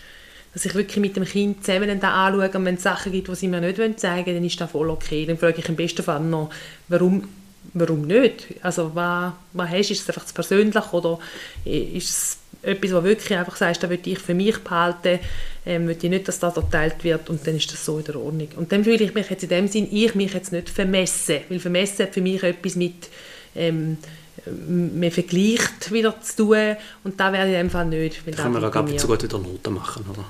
dass 0.52 0.64
ich 0.64 0.74
wirklich 0.74 0.98
mit 0.98 1.16
dem 1.16 1.24
Kind 1.24 1.64
zusammen 1.64 1.98
da 2.00 2.26
anschaue 2.26 2.50
und 2.50 2.64
wenn 2.64 2.74
es 2.74 2.82
Sachen 2.82 3.12
gibt, 3.12 3.28
die 3.28 3.34
sie 3.34 3.48
mir 3.48 3.60
nicht 3.60 4.00
zeigen 4.00 4.26
wollen, 4.26 4.36
dann 4.36 4.44
ist 4.44 4.60
das 4.60 4.70
voll 4.70 4.90
okay. 4.90 5.24
Dann 5.24 5.38
frage 5.38 5.58
ich 5.58 5.68
im 5.68 5.76
besten 5.76 6.02
Fall 6.02 6.20
noch, 6.20 6.50
warum, 6.88 7.28
warum 7.72 8.02
nicht? 8.02 8.46
Also 8.60 8.90
was, 8.94 9.32
was 9.52 9.70
hast 9.70 9.88
du? 9.88 9.92
Ist 9.92 10.02
es 10.02 10.08
einfach 10.08 10.26
zu 10.26 10.34
persönlich 10.34 10.92
oder 10.92 11.18
ist 11.64 12.10
es 12.10 12.38
etwas, 12.62 12.92
was 12.92 13.04
wirklich 13.04 13.38
einfach 13.38 13.56
sagst, 13.56 13.82
das 13.82 13.90
will 13.90 13.98
ich 14.04 14.18
für 14.18 14.34
mich 14.34 14.58
behalten, 14.58 15.18
ähm, 15.64 15.88
will 15.88 15.96
ich 16.00 16.10
nicht, 16.10 16.28
dass 16.28 16.38
das 16.38 16.54
geteilt 16.54 17.02
wird 17.02 17.28
und 17.30 17.46
dann 17.46 17.56
ist 17.56 17.72
das 17.72 17.84
so 17.84 17.98
in 17.98 18.04
der 18.04 18.16
Ordnung. 18.16 18.48
Und 18.56 18.70
dann 18.72 18.84
fühle 18.84 19.02
ich 19.02 19.14
mich 19.14 19.30
jetzt 19.30 19.42
in 19.42 19.48
dem 19.48 19.68
Sinn, 19.68 19.88
ich 19.90 20.14
mich 20.14 20.34
jetzt 20.34 20.52
nicht 20.52 20.68
vermessen, 20.68 21.38
weil 21.48 21.60
vermessen 21.60 22.06
hat 22.06 22.14
für 22.14 22.20
mich 22.20 22.42
etwas 22.42 22.76
mit 22.76 23.08
ähm, 23.54 23.98
man 24.46 25.10
vergleicht 25.10 25.92
wieder 25.92 26.20
zu 26.20 26.36
tun 26.36 26.76
und 27.04 27.20
da 27.20 27.32
wäre 27.32 27.50
ich 27.50 27.56
einfach 27.56 27.84
nicht. 27.84 28.22
Da 28.26 28.42
können 28.42 28.54
wir 28.54 28.68
auch 28.68 28.74
ab 28.74 28.98
zu 28.98 29.06
gut 29.06 29.22
wieder 29.22 29.38
Noten 29.38 29.74
machen, 29.74 30.04
oder? 30.10 30.24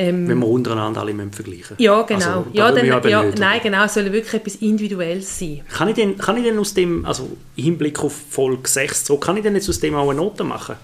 Ähm, 0.00 0.28
Wenn 0.28 0.38
wir 0.38 0.46
untereinander 0.46 1.00
alle 1.00 1.12
vergleichen 1.32 1.74
Ja, 1.78 2.02
genau. 2.02 2.24
Also, 2.24 2.46
ja, 2.52 2.70
dann, 2.70 2.86
ja, 2.86 3.24
nein, 3.36 3.60
genau, 3.60 3.84
es 3.84 3.94
soll 3.94 4.04
wirklich 4.12 4.32
etwas 4.32 4.54
Individuelles 4.56 5.40
sein. 5.40 5.62
Kann 5.72 5.88
ich 5.88 5.96
denn, 5.96 6.16
kann 6.16 6.36
ich 6.36 6.44
denn 6.44 6.56
aus 6.56 6.72
dem, 6.72 7.04
also 7.04 7.36
im 7.56 7.64
Hinblick 7.64 7.98
auf 7.98 8.14
Folge 8.30 8.68
6, 8.68 9.06
so, 9.06 9.16
kann 9.16 9.36
ich 9.36 9.42
denn 9.42 9.56
jetzt 9.56 9.68
aus 9.68 9.80
dem 9.80 9.96
auch 9.96 10.08
eine 10.08 10.20
Note 10.20 10.44
machen? 10.44 10.76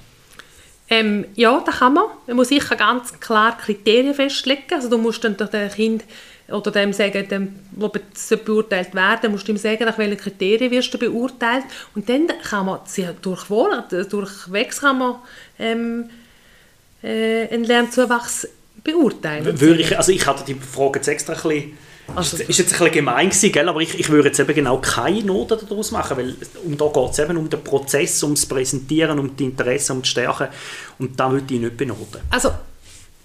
Ähm, 0.90 1.26
ja, 1.37 1.62
das 1.64 1.76
kann 1.76 1.94
man. 1.94 2.06
Man 2.26 2.35
muss 2.35 2.49
sicher 2.49 2.75
ganz 2.75 3.21
klar 3.21 3.56
Kriterien 3.56 4.14
festlegen. 4.14 4.62
Also 4.73 4.90
du 4.90 4.99
musst 4.99 5.23
dann 5.23 5.37
dem 5.37 5.71
Kind 5.71 6.04
oder 6.49 6.73
dem 6.73 6.92
sagen, 6.92 7.28
dem, 7.28 7.54
wo 7.71 7.88
beurteilt 8.44 8.94
werden, 8.97 9.30
musst 9.30 9.47
du 9.47 9.52
ihm 9.52 9.59
sagen, 9.59 9.85
nach 9.85 9.97
welchen 9.97 10.18
Kriterien 10.18 10.73
wirst 10.73 10.92
du 10.92 10.99
beurteilt. 10.99 11.64
Und 11.94 12.09
dann 12.09 12.26
kann 12.42 12.66
man 12.66 12.80
sehr 12.85 13.12
durchwohl, 13.12 13.85
durchwegs 14.11 14.80
kann 14.80 14.99
man 14.99 15.14
ähm, 15.61 16.11
äh, 17.04 17.49
einen 17.49 17.62
Lernzuwachs 17.62 18.49
beurteilen. 18.83 19.61
Würde 19.61 19.81
ich, 19.81 19.97
also 19.97 20.12
ich 20.12 20.26
hatte 20.26 20.45
die 20.45 20.54
Frage 20.54 20.99
jetzt 20.99 21.09
extra 21.09 21.35
ein 21.35 21.43
bisschen 21.43 21.78
also, 22.14 22.37
ist 22.37 22.59
jetzt 22.59 22.73
ein 22.73 22.78
bisschen 22.78 22.93
gemein 22.93 23.31
gewesen, 23.31 23.52
gell? 23.52 23.69
aber 23.69 23.81
ich, 23.81 23.99
ich 23.99 24.09
würde 24.11 24.28
jetzt 24.28 24.38
eben 24.38 24.54
genau 24.54 24.78
keine 24.78 25.23
Noten 25.23 25.59
daraus 25.66 25.90
machen, 25.90 26.16
weil 26.16 26.37
um 26.64 26.76
da 26.76 26.87
geht 26.87 27.11
es 27.12 27.19
eben 27.19 27.37
um 27.37 27.49
den 27.49 27.64
Prozess, 27.64 28.23
um 28.23 28.35
das 28.35 28.47
Präsentieren, 28.47 29.19
um 29.19 29.35
die 29.35 29.45
Interessen, 29.45 29.93
um 29.93 30.02
die 30.02 30.09
Stärken 30.09 30.49
und 30.99 31.19
da 31.19 31.33
würde 31.33 31.54
ich 31.54 31.61
nicht 31.61 31.76
benoten. 31.76 32.21
Also 32.31 32.50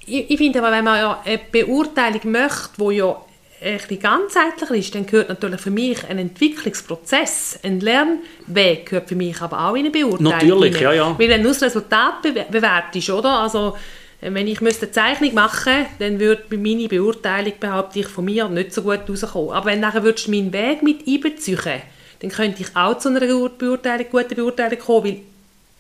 ich, 0.05 0.31
ich 0.31 0.37
finde 0.37 0.59
aber, 0.59 0.71
wenn 0.71 0.85
man 0.85 0.97
ja 0.97 1.21
eine 1.23 1.39
Beurteilung 1.51 2.31
möchte, 2.31 2.69
wo 2.77 2.91
ja 2.91 3.21
ein 3.61 3.77
bisschen 3.77 3.99
ganzheitlicher 3.99 4.75
ist, 4.75 4.95
dann 4.95 5.05
gehört 5.05 5.27
natürlich 5.27 5.59
für 5.59 5.71
mich 5.71 6.07
ein 6.07 6.17
Entwicklungsprozess, 6.17 7.59
ein 7.63 7.81
Lernweg 7.81 8.85
gehört 8.85 9.09
für 9.09 9.15
mich 9.15 9.41
aber 9.41 9.67
auch 9.67 9.73
in 9.73 9.81
eine 9.81 9.91
Beurteilung. 9.91 10.31
Natürlich, 10.31 10.79
ja, 10.79 10.93
ja. 10.93 11.19
Weil 11.19 11.27
wenn 11.27 11.41
nur 11.41 11.51
das 11.51 11.61
Resultat 11.61 12.21
bewertet 12.21 13.09
oder? 13.09 13.39
Also 13.41 13.75
wenn 14.21 14.47
ich 14.47 14.59
eine 14.59 14.91
Zeichnung 14.91 15.33
machen 15.33 15.73
müsste, 15.73 15.95
dann 15.99 16.19
würde 16.19 16.57
meine 16.57 16.87
Beurteilung, 16.87 17.53
behaupte 17.59 17.99
ich, 17.99 18.07
von 18.07 18.25
mir 18.25 18.49
nicht 18.49 18.73
so 18.73 18.81
gut 18.81 19.09
rauskommen. 19.09 19.51
Aber 19.51 19.67
wenn 19.67 19.79
nachher 19.79 20.03
würdest 20.03 20.27
du 20.27 20.31
meinen 20.31 20.51
Weg 20.51 20.83
mit 20.83 21.07
einbeziehen, 21.07 21.81
dann 22.19 22.31
könnte 22.31 22.61
ich 22.61 22.75
auch 22.75 22.97
zu 22.97 23.09
einer 23.09 23.21
Beurteilung, 23.21 24.07
guten 24.11 24.35
Beurteilung 24.35 24.79
kommen, 24.79 25.03
weil 25.05 25.21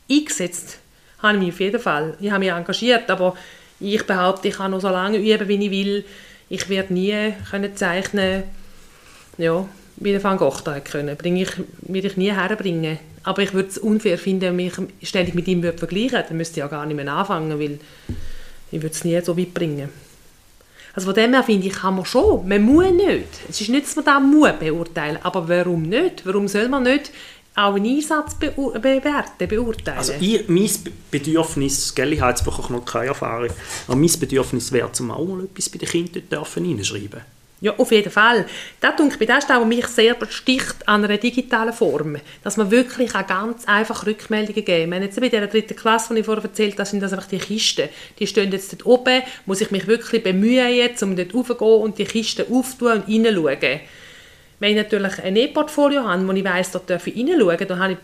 eingesetzt 0.09 0.79
habe 1.21 1.37
ich 1.37 1.43
mich 1.43 1.53
auf 1.53 1.59
jeden 1.59 1.79
Fall. 1.81 2.17
Ich 2.21 2.31
habe 2.31 2.39
mich 2.39 2.49
engagiert, 2.49 3.09
aber 3.09 3.35
ich 3.79 4.05
behaupte, 4.05 4.47
ich 4.47 4.55
kann 4.55 4.71
noch 4.71 4.79
so 4.79 4.89
lange 4.89 5.17
üben, 5.17 5.47
wie 5.47 5.65
ich 5.65 5.71
will. 5.71 6.05
Ich 6.47 6.69
werde 6.69 6.93
nie 6.93 7.33
können 7.51 7.75
zeichnen 7.75 8.43
ja, 9.37 9.65
wie 9.97 10.11
der 10.11 10.23
Van 10.23 10.37
Gogh 10.37 10.61
da 10.63 10.79
können. 10.79 11.15
Bringe 11.15 11.43
ich, 11.43 11.51
würde 11.81 12.07
ich 12.07 12.17
nie 12.17 12.31
herbringen. 12.31 12.99
Aber 13.23 13.41
ich 13.41 13.53
würde 13.53 13.69
es 13.69 13.77
unfair 13.77 14.17
finden, 14.17 14.57
wenn 14.57 14.71
ich 14.99 15.09
ständig 15.09 15.35
mit 15.35 15.47
ihm 15.47 15.61
vergleichen 15.61 16.23
Dann 16.27 16.37
müsste 16.37 16.53
ich 16.53 16.57
ja 16.59 16.67
gar 16.67 16.85
nicht 16.85 16.95
mehr 16.95 17.11
anfangen, 17.11 17.59
weil 17.59 17.79
ich 18.71 18.81
würde 18.81 18.95
es 18.95 19.03
nie 19.03 19.19
so 19.21 19.37
weit 19.37 19.53
bringen. 19.53 19.89
Also 20.93 21.07
von 21.07 21.15
dem 21.15 21.33
her 21.33 21.43
finde 21.43 21.67
ich, 21.67 21.73
kann 21.73 21.95
man 21.95 22.05
schon. 22.05 22.47
Man 22.47 22.61
muss 22.61 22.91
nicht. 22.91 23.27
Es 23.47 23.61
ist 23.61 23.69
nicht, 23.69 23.85
dass 23.85 23.95
man 23.95 24.05
da 24.05 24.19
muss 24.19 24.51
beurteilen 24.59 25.19
aber 25.23 25.47
warum 25.47 25.83
nicht? 25.83 26.25
Warum 26.25 26.47
soll 26.47 26.67
man 26.67 26.83
nicht 26.83 27.11
auch 27.55 27.75
einen 27.75 27.85
Einsatz 27.85 28.35
be 28.35 28.51
bewerten, 28.51 29.47
beurteilen? 29.47 29.97
Also 29.97 30.13
ich, 30.19 30.47
mein 30.47 30.69
Bedürfnis, 31.11 31.93
gell, 31.93 32.13
ich 32.13 32.21
habe 32.21 32.31
jetzt 32.31 32.45
noch 32.45 32.85
keine 32.85 33.07
Erfahrung, 33.07 33.49
aber 33.87 33.95
mein 33.95 34.11
Bedürfnis 34.19 34.71
wäre, 34.71 34.91
zum 34.91 35.11
auch 35.11 35.25
mal 35.25 35.43
etwas 35.43 35.69
bei 35.69 35.77
den 35.77 35.89
Kindern 35.89 36.23
reinschreiben 36.29 37.09
dürfen. 37.09 37.38
Ja, 37.61 37.73
auf 37.77 37.91
jeden 37.91 38.11
Fall. 38.11 38.45
Das, 38.79 38.95
denke 38.95 39.17
ich, 39.19 39.27
das 39.27 39.49
was 39.49 39.65
mich 39.65 39.87
sehr 39.87 40.13
besticht 40.13 40.87
an 40.87 41.03
einer 41.03 41.17
digitalen 41.17 41.73
Form. 41.73 42.15
Dass 42.41 42.55
man 42.55 42.71
wirklich 42.71 43.13
auch 43.13 43.27
ganz 43.27 43.65
einfach 43.65 44.05
Rückmeldungen 44.05 44.63
geben 44.63 44.91
kann. 44.91 45.03
Jetzt 45.03 45.19
bei 45.19 45.27
der 45.27 45.47
dritten 45.47 45.75
Klasse, 45.75 46.13
die 46.13 46.21
ich 46.21 46.25
vorher 46.25 46.43
erzählt 46.43 46.79
habe, 46.79 46.87
sind 46.87 47.01
das 47.01 47.11
einfach 47.11 47.27
die 47.27 47.37
Kisten. 47.37 47.89
Die 48.17 48.27
stehen 48.27 48.51
jetzt 48.53 48.71
dort 48.71 48.85
oben, 48.85 49.23
muss 49.45 49.59
ich 49.59 49.71
mich 49.71 49.87
wirklich 49.87 50.23
bemühen, 50.23 50.89
um 51.01 51.15
dort 51.17 51.33
raufzugehen 51.33 51.81
und 51.81 51.97
die 51.97 52.05
Kisten 52.05 52.45
aufzutun 52.49 53.03
und 53.03 53.09
reinzuschauen. 53.09 53.81
Wenn 54.59 54.71
ich 54.71 54.77
natürlich 54.77 55.21
ein 55.21 55.35
E-Portfolio 55.35 56.03
habe, 56.03 56.27
wo 56.27 56.31
ich 56.31 56.43
weiss, 56.43 56.71
dort 56.71 56.89
darf 56.89 57.07
ich 57.07 57.15
reinschauen, 57.17 57.67
dann 57.67 57.79
habe 57.79 57.93
ich 57.93 57.99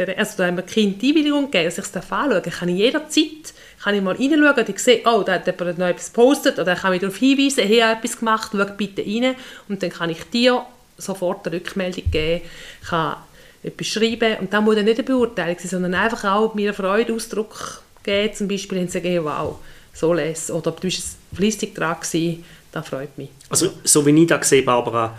also 0.00 0.36
da 0.36 0.46
haben 0.46 0.56
wir 0.56 0.62
Kind 0.62 1.00
die 1.02 1.10
Einwilligung 1.10 1.50
gegeben, 1.50 1.64
dass 1.64 1.78
ich 1.78 1.84
es 1.84 1.96
anschauen 1.96 2.42
kann 2.42 2.68
ich 2.68 2.76
jederzeit 2.76 3.52
kann 3.82 3.94
ich 3.94 4.02
mal 4.02 4.16
reinschauen 4.16 4.56
und 4.56 4.68
ich 4.68 4.78
sehe, 4.80 5.02
oh, 5.04 5.22
da 5.22 5.34
hat 5.34 5.46
jemand 5.46 5.78
noch 5.78 5.86
etwas 5.86 6.12
gepostet 6.12 6.58
oder 6.58 6.74
kann 6.74 6.92
ich 6.92 7.00
darauf 7.00 7.16
hinweisen, 7.16 7.64
hey, 7.64 7.76
ich 7.76 7.82
habe 7.82 7.98
etwas 7.98 8.18
gemacht, 8.18 8.50
schau 8.52 8.64
bitte 8.76 9.02
rein. 9.02 9.36
Und 9.68 9.82
dann 9.82 9.90
kann 9.90 10.10
ich 10.10 10.22
dir 10.24 10.64
sofort 10.96 11.46
eine 11.46 11.56
Rückmeldung 11.56 12.10
geben, 12.10 12.44
kann 12.88 13.16
etwas 13.62 13.86
schreiben. 13.86 14.36
Und 14.40 14.52
das 14.52 14.62
muss 14.62 14.74
dann 14.74 14.84
nicht 14.84 14.98
eine 14.98 15.06
Beurteilung 15.06 15.56
sein, 15.58 15.68
sondern 15.68 15.94
einfach 15.94 16.24
auch 16.24 16.54
mir 16.54 16.74
Freude 16.74 17.14
Ausdruck 17.14 17.82
geben, 18.02 18.34
zum 18.34 18.48
Beispiel 18.48 18.78
und 18.78 18.90
sagen, 18.90 19.24
wow, 19.24 19.58
so 19.94 20.12
les 20.12 20.50
oder 20.50 20.72
du 20.72 20.80
bist 20.80 21.16
fleissig 21.32 21.74
dran 21.74 21.96
gewesen, 22.00 22.44
das 22.72 22.88
freut 22.88 23.16
mich. 23.16 23.30
Also 23.48 23.70
so 23.84 24.04
wie 24.04 24.22
ich 24.22 24.26
das 24.26 24.48
sehe, 24.48 24.62
Barbara, 24.62 25.16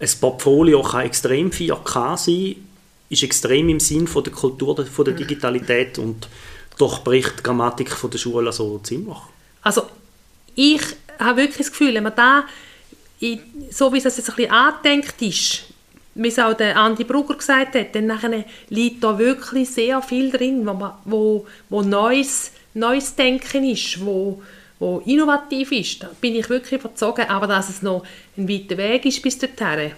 ein 0.00 0.10
Portfolio 0.20 0.82
kann 0.82 1.06
extrem 1.06 1.50
4K 1.50 2.16
sein, 2.16 2.56
ist 3.12 3.22
extrem 3.22 3.68
im 3.68 3.78
Sinn 3.78 4.06
von 4.06 4.24
der 4.24 4.32
Kultur, 4.32 4.86
von 4.86 5.04
der 5.04 5.14
Digitalität 5.14 5.98
und 5.98 6.28
durchbricht 6.78 7.38
die 7.38 7.42
Grammatik 7.42 7.90
von 7.90 8.10
der 8.10 8.18
Schule 8.18 8.52
so 8.52 8.78
ziemlich. 8.78 9.18
Also 9.62 9.82
ich 10.54 10.80
habe 11.18 11.42
wirklich 11.42 11.58
das 11.58 11.70
Gefühl, 11.70 11.94
wenn 11.94 12.04
man 12.04 12.14
da, 12.16 12.44
so 13.70 13.92
wie 13.92 13.98
es 13.98 14.04
jetzt 14.04 14.18
ein 14.30 14.36
bisschen 14.36 14.50
angedenkt 14.50 15.20
ist, 15.20 15.64
wie 16.14 16.28
es 16.28 16.38
auch 16.38 16.54
der 16.54 16.76
Andi 16.76 17.04
Brugger 17.04 17.36
gesagt 17.36 17.74
hat, 17.74 17.94
dann 17.94 18.06
nachher 18.06 18.44
liegt 18.70 19.04
da 19.04 19.18
wirklich 19.18 19.68
sehr 19.70 20.00
viel 20.02 20.30
drin, 20.30 20.66
wo, 20.66 20.72
man, 20.72 20.92
wo, 21.04 21.46
wo 21.68 21.82
neues, 21.82 22.52
neues 22.74 23.14
Denken 23.14 23.64
ist, 23.64 24.04
wo, 24.04 24.42
wo 24.78 25.02
innovativ 25.04 25.70
ist. 25.72 26.02
Da 26.02 26.10
bin 26.20 26.34
ich 26.34 26.48
wirklich 26.48 26.80
überzeugt, 26.80 27.30
aber 27.30 27.46
dass 27.46 27.68
es 27.68 27.82
noch 27.82 28.04
ein 28.36 28.48
weiter 28.48 28.76
Weg 28.78 29.04
ist 29.04 29.22
bis 29.22 29.38
dorthin, 29.38 29.92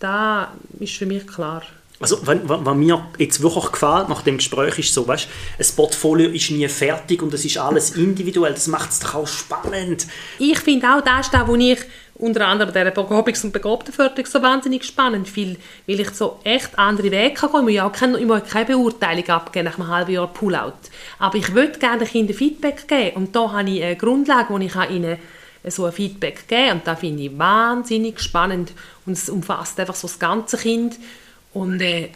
da 0.00 0.52
ist 0.78 0.94
für 0.94 1.06
mich 1.06 1.26
klar. 1.26 1.62
Also, 2.02 2.18
was 2.24 2.76
mir 2.76 3.06
jetzt 3.18 3.42
wirklich 3.42 3.72
gefällt 3.72 4.08
nach 4.08 4.22
dem 4.22 4.38
Gespräch, 4.38 4.78
ist 4.78 4.94
so, 4.94 5.06
weißt, 5.06 5.28
ein 5.58 5.66
Portfolio 5.76 6.30
ist 6.30 6.50
nie 6.50 6.66
fertig 6.66 7.22
und 7.22 7.34
es 7.34 7.44
ist 7.44 7.58
alles 7.58 7.90
individuell. 7.90 8.54
Das 8.54 8.68
macht 8.68 8.90
es 8.90 9.00
doch 9.00 9.16
auch 9.16 9.26
spannend. 9.26 10.06
Ich 10.38 10.58
finde 10.60 10.86
auch, 10.86 11.02
das 11.02 11.26
ist 11.26 11.34
das, 11.34 11.46
was 11.46 11.58
ich 11.58 11.78
unter 12.14 12.46
anderem 12.46 12.72
der 12.72 12.94
Begabungs- 12.94 13.44
und 13.44 13.52
Begabtenförderung 13.52 14.26
so 14.26 14.40
wahnsinnig 14.40 14.84
spannend 14.84 15.28
finde, 15.28 15.60
weil 15.86 16.00
ich 16.00 16.10
so 16.10 16.38
echt 16.42 16.78
andere 16.78 17.10
Wege 17.10 17.34
kann 17.34 17.50
gehen. 17.52 17.68
Ich 17.68 17.76
muss 17.76 17.80
auch 17.80 17.92
keine, 17.92 18.40
keine 18.42 18.64
Beurteilung 18.66 19.28
abgeben 19.28 19.66
nach 19.66 19.78
einem 19.78 19.88
halben 19.88 20.12
Jahr 20.12 20.26
Pullout. 20.28 20.72
Aber 21.18 21.36
ich 21.36 21.54
würde 21.54 21.78
gerne 21.78 21.98
den 21.98 22.08
Kindern 22.08 22.36
Feedback 22.36 22.88
geben 22.88 23.16
und 23.16 23.36
da 23.36 23.52
habe 23.52 23.68
ich 23.68 23.82
eine 23.82 23.96
Grundlage, 23.96 24.54
wo 24.54 24.58
ich 24.58 24.74
ihnen 24.90 25.18
so 25.64 25.84
ein 25.84 25.92
Feedback 25.92 26.48
geben 26.48 26.66
kann. 26.66 26.78
Und 26.78 26.86
das 26.86 26.98
finde 26.98 27.22
ich 27.24 27.38
wahnsinnig 27.38 28.20
spannend 28.20 28.72
und 29.04 29.14
es 29.14 29.28
umfasst 29.28 29.78
einfach 29.80 29.94
so 29.94 30.06
das 30.06 30.18
ganze 30.18 30.56
Kind 30.56 30.98
und 31.52 31.80
äh, 31.80 32.10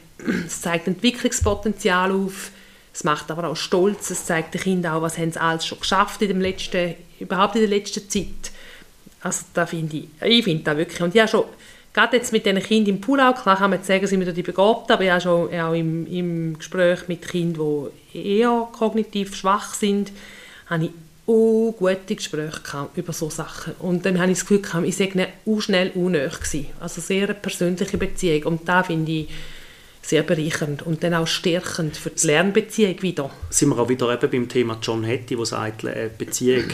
es 0.46 0.60
zeigt 0.60 0.86
Entwicklungspotenzial 0.86 2.12
auf, 2.12 2.50
es 2.92 3.04
macht 3.04 3.30
aber 3.30 3.48
auch 3.48 3.56
Stolz, 3.56 4.10
es 4.10 4.24
zeigt 4.24 4.54
den 4.54 4.60
Kindern 4.60 4.94
auch, 4.94 5.02
was 5.02 5.18
haben 5.18 5.32
sie 5.32 5.40
alles 5.40 5.66
schon 5.66 5.80
geschafft 5.80 6.22
in 6.22 6.28
dem 6.28 6.40
letzten, 6.40 6.94
überhaupt 7.18 7.56
in 7.56 7.62
der 7.62 7.70
letzten 7.70 8.08
Zeit. 8.08 8.52
Also 9.20 9.46
da 9.54 9.66
finde 9.66 9.96
ich, 9.96 10.08
ich 10.22 10.44
finde 10.44 10.62
das 10.62 10.76
wirklich, 10.76 11.00
und 11.00 11.14
habe 11.16 11.28
schon, 11.28 11.44
gerade 11.92 12.16
jetzt 12.16 12.32
mit 12.32 12.46
den 12.46 12.62
Kindern 12.62 12.94
im 12.94 13.00
Pulau, 13.00 13.32
klar 13.32 13.56
kann 13.56 13.70
man 13.70 13.82
sagen, 13.82 14.06
sind 14.06 14.24
wir 14.24 14.32
die 14.32 14.42
Begabten, 14.42 14.92
aber 14.92 15.10
habe 15.10 15.20
schon 15.20 15.60
auch 15.60 15.72
im, 15.72 16.06
im 16.06 16.58
Gespräch 16.58 17.08
mit 17.08 17.26
Kindern, 17.26 17.88
die 18.12 18.38
eher 18.38 18.68
kognitiv 18.72 19.34
schwach 19.34 19.74
sind, 19.74 20.12
habe 20.66 20.84
ich 20.84 20.90
auch 21.26 21.74
gute 21.78 22.16
Gespräche 22.16 22.88
über 22.94 23.12
solche 23.12 23.36
Sachen. 23.36 23.74
Und 23.78 24.04
dann 24.04 24.18
habe 24.18 24.30
ich 24.30 24.38
das 24.38 24.46
Gefühl, 24.46 24.62
gehabt, 24.62 24.86
ich 24.86 24.96
sei 24.96 25.10
nicht 25.14 25.28
auch 25.46 25.60
schnell 25.60 25.90
unnöch 25.94 26.40
gewesen. 26.40 26.66
Also 26.80 27.00
sehr 27.00 27.24
eine 27.24 27.34
persönliche 27.34 27.96
Beziehung. 27.96 28.44
Und 28.44 28.68
da 28.68 28.82
finde 28.82 29.12
ich 29.12 29.28
sehr 30.02 30.22
bereichernd 30.22 30.82
und 30.82 31.02
dann 31.02 31.14
auch 31.14 31.26
stärkend 31.26 31.96
für 31.96 32.10
die 32.10 32.26
Lernbeziehung 32.26 33.00
wieder. 33.00 33.30
Sind 33.48 33.70
wir 33.70 33.78
auch 33.78 33.88
wieder 33.88 34.12
eben 34.12 34.30
beim 34.30 34.48
Thema 34.48 34.78
John 34.82 35.04
Hattie, 35.04 35.34
der 35.34 35.46
sagt, 35.46 35.86
eine 35.86 36.10
Beziehung 36.10 36.64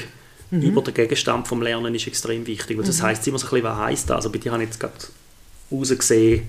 mhm. 0.50 0.62
über 0.62 0.82
den 0.82 0.94
Gegenstand 0.94 1.46
vom 1.46 1.62
Lernen 1.62 1.94
ist 1.94 2.08
extrem 2.08 2.44
wichtig. 2.46 2.76
Und 2.76 2.88
das 2.88 2.98
mhm. 2.98 3.02
heisst 3.04 3.28
immer 3.28 3.38
so 3.38 3.46
ein 3.46 3.50
bisschen, 3.50 3.64
was 3.64 3.78
heisst 3.78 4.10
das? 4.10 4.16
Also 4.16 4.30
bei 4.30 4.38
dir 4.38 4.50
habe 4.52 4.62
ich 4.64 4.70
jetzt 4.70 4.80
gerade 4.80 4.94
rausgesehen, 5.70 6.48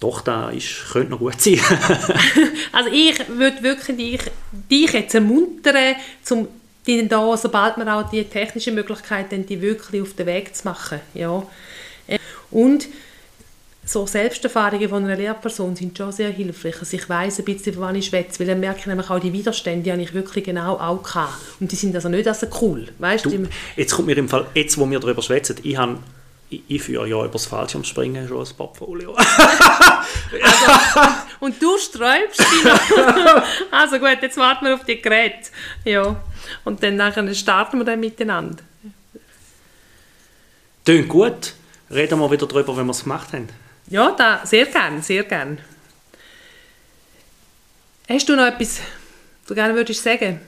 doch, 0.00 0.20
da 0.20 0.50
ist, 0.50 0.92
könnte 0.92 1.10
noch 1.10 1.18
gut 1.18 1.40
sein. 1.40 1.58
also 2.72 2.90
ich 2.92 3.18
würde 3.28 3.62
wirklich 3.62 3.96
dich, 3.96 4.20
dich 4.70 4.92
jetzt 4.92 5.14
ermuntern, 5.14 5.96
zum 6.22 6.46
die 6.88 7.06
da, 7.06 7.36
sobald 7.36 7.76
man 7.76 7.88
auch 7.88 8.10
die 8.10 8.24
technische 8.24 8.72
Möglichkeit 8.72 9.30
haben, 9.30 9.44
die 9.44 9.60
wirklich 9.60 10.02
auf 10.02 10.14
den 10.14 10.26
Weg 10.26 10.56
zu 10.56 10.66
machen. 10.66 11.00
Ja. 11.12 11.42
Und 12.50 12.88
so 13.84 14.06
Selbsterfahrungen 14.06 14.88
von 14.88 15.04
einer 15.04 15.16
Lehrperson 15.16 15.76
sind 15.76 15.96
schon 15.96 16.12
sehr 16.12 16.30
hilfreich. 16.30 16.78
Also 16.80 16.96
ich 16.96 17.08
weiß 17.08 17.38
ein 17.38 17.44
bisschen, 17.44 17.74
von 17.74 17.82
wann 17.84 17.94
ich 17.94 18.06
schwätze, 18.06 18.40
weil 18.40 18.46
dann 18.46 18.60
merke 18.60 18.80
ich 18.80 18.86
nämlich 18.86 19.08
auch 19.10 19.18
die 19.18 19.32
Widerstände, 19.32 19.82
die 19.82 19.92
habe 19.92 20.02
ich 20.02 20.14
wirklich 20.14 20.44
genau 20.44 20.76
auch 20.76 21.02
gehabt. 21.02 21.34
Und 21.60 21.70
die 21.70 21.76
sind 21.76 21.94
also 21.94 22.08
nicht 22.08 22.26
also 22.26 22.46
cool. 22.60 22.88
Weißt, 22.98 23.26
du, 23.26 23.48
jetzt 23.76 23.94
kommt 23.94 24.06
mir 24.06 24.16
im 24.16 24.28
Fall, 24.28 24.46
jetzt 24.54 24.76
wo 24.78 24.88
wir 24.90 25.00
darüber 25.00 25.22
schwätzen, 25.22 25.56
ich 25.62 25.76
habe 25.76 25.98
ich, 26.50 26.62
ich 26.68 26.82
führe 26.82 27.06
ja 27.06 27.18
über 27.18 27.28
das 27.28 27.46
Fallschirmspringen 27.46 28.26
schon 28.28 28.46
ein 28.46 28.56
Portfolio. 28.56 29.14
also, 30.42 31.10
und 31.40 31.62
du 31.62 31.76
sträubst 31.78 32.40
dich 32.40 32.64
noch. 32.64 33.42
also 33.70 33.98
gut, 33.98 34.18
jetzt 34.22 34.36
warten 34.36 34.66
wir 34.66 34.74
auf 34.74 34.84
die 34.84 35.00
Geräte. 35.00 35.50
Ja. 35.84 36.16
Und 36.64 36.82
dann 36.82 36.96
nachher 36.96 37.34
starten 37.34 37.78
wir 37.78 37.84
dann 37.84 38.00
miteinander. 38.00 38.62
Tönt 40.84 41.08
gut. 41.08 41.54
Reden 41.90 42.18
wir 42.18 42.30
wieder 42.30 42.46
darüber, 42.46 42.76
wenn 42.76 42.86
wir 42.86 42.92
es 42.92 43.02
gemacht 43.02 43.32
haben. 43.32 43.48
Ja, 43.88 44.10
da, 44.10 44.40
sehr 44.44 44.66
gern, 44.66 45.02
sehr 45.02 45.24
gern. 45.24 45.58
Hast 48.08 48.28
du 48.28 48.36
noch 48.36 48.46
etwas, 48.46 48.80
du 49.46 49.54
gerne 49.54 49.74
würdest 49.74 50.02
sagen? 50.02 50.40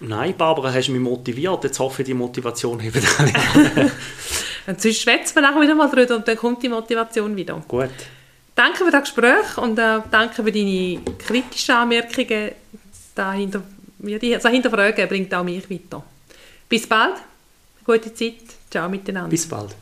Nein, 0.00 0.34
Barbara, 0.36 0.72
hast 0.72 0.88
mich 0.88 1.00
motiviert. 1.00 1.64
Jetzt 1.64 1.78
hoffe 1.78 2.02
ich, 2.02 2.06
die 2.06 2.14
Motivation 2.14 2.78
hebt 2.80 2.96
alle. 3.18 3.32
und 4.66 4.80
sonst 4.80 5.00
schwätzen 5.00 5.34
wir 5.34 5.42
nachher 5.42 5.60
wieder 5.60 5.74
mal 5.74 5.90
drüber 5.90 6.16
und 6.16 6.28
dann 6.28 6.36
kommt 6.36 6.62
die 6.62 6.68
Motivation 6.68 7.34
wieder. 7.34 7.62
Gut. 7.66 7.90
Danke 8.54 8.84
für 8.84 8.90
das 8.90 9.02
Gespräch 9.02 9.56
und 9.56 9.78
äh, 9.78 10.00
danke 10.10 10.42
für 10.42 10.52
deine 10.52 11.00
kritischen 11.18 11.74
Anmerkungen. 11.74 12.52
Dahinter, 13.14 13.62
ja, 14.00 14.18
die, 14.18 14.34
also 14.34 14.48
hinterfragen 14.48 15.08
bringt 15.08 15.34
auch 15.34 15.44
mich 15.44 15.68
weiter. 15.70 16.04
Bis 16.68 16.86
bald, 16.86 17.14
gute 17.84 18.12
Zeit, 18.14 18.34
ciao 18.70 18.88
miteinander. 18.88 19.30
Bis 19.30 19.48
bald. 19.48 19.74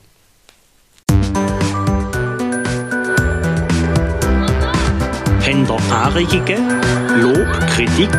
Habt 5.68 5.90
ihr 5.90 5.96
Anregungen, 5.96 6.80
Lob, 7.20 7.48
Kritik 7.74 8.10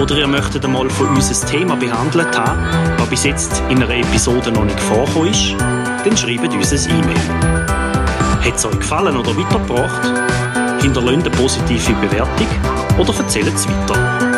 oder 0.00 0.16
ihr 0.18 0.26
möchtet 0.26 0.64
einmal 0.64 0.88
von 0.88 1.08
uns 1.08 1.42
ein 1.42 1.48
Thema 1.48 1.76
behandelt 1.76 2.36
haben, 2.38 2.96
das 2.96 3.08
bis 3.08 3.24
jetzt 3.24 3.62
in 3.68 3.82
einer 3.82 3.94
Episode 3.94 4.52
noch 4.52 4.64
nicht 4.64 4.80
vorgekommen 4.80 5.30
ist, 5.30 5.54
dann 5.58 6.16
schreibt 6.16 6.52
uns 6.54 6.72
ein 6.72 6.98
E-Mail. 6.98 8.44
Hat 8.44 8.56
es 8.56 8.64
euch 8.64 8.78
gefallen 8.78 9.16
oder 9.16 9.36
weitergebracht? 9.36 10.82
Hinterlasst 10.82 11.26
eine 11.26 11.30
positive 11.30 11.92
Bewertung 11.94 12.46
oder 12.98 13.14
erzählt 13.18 13.54
es 13.54 13.68
weiter. 13.68 14.29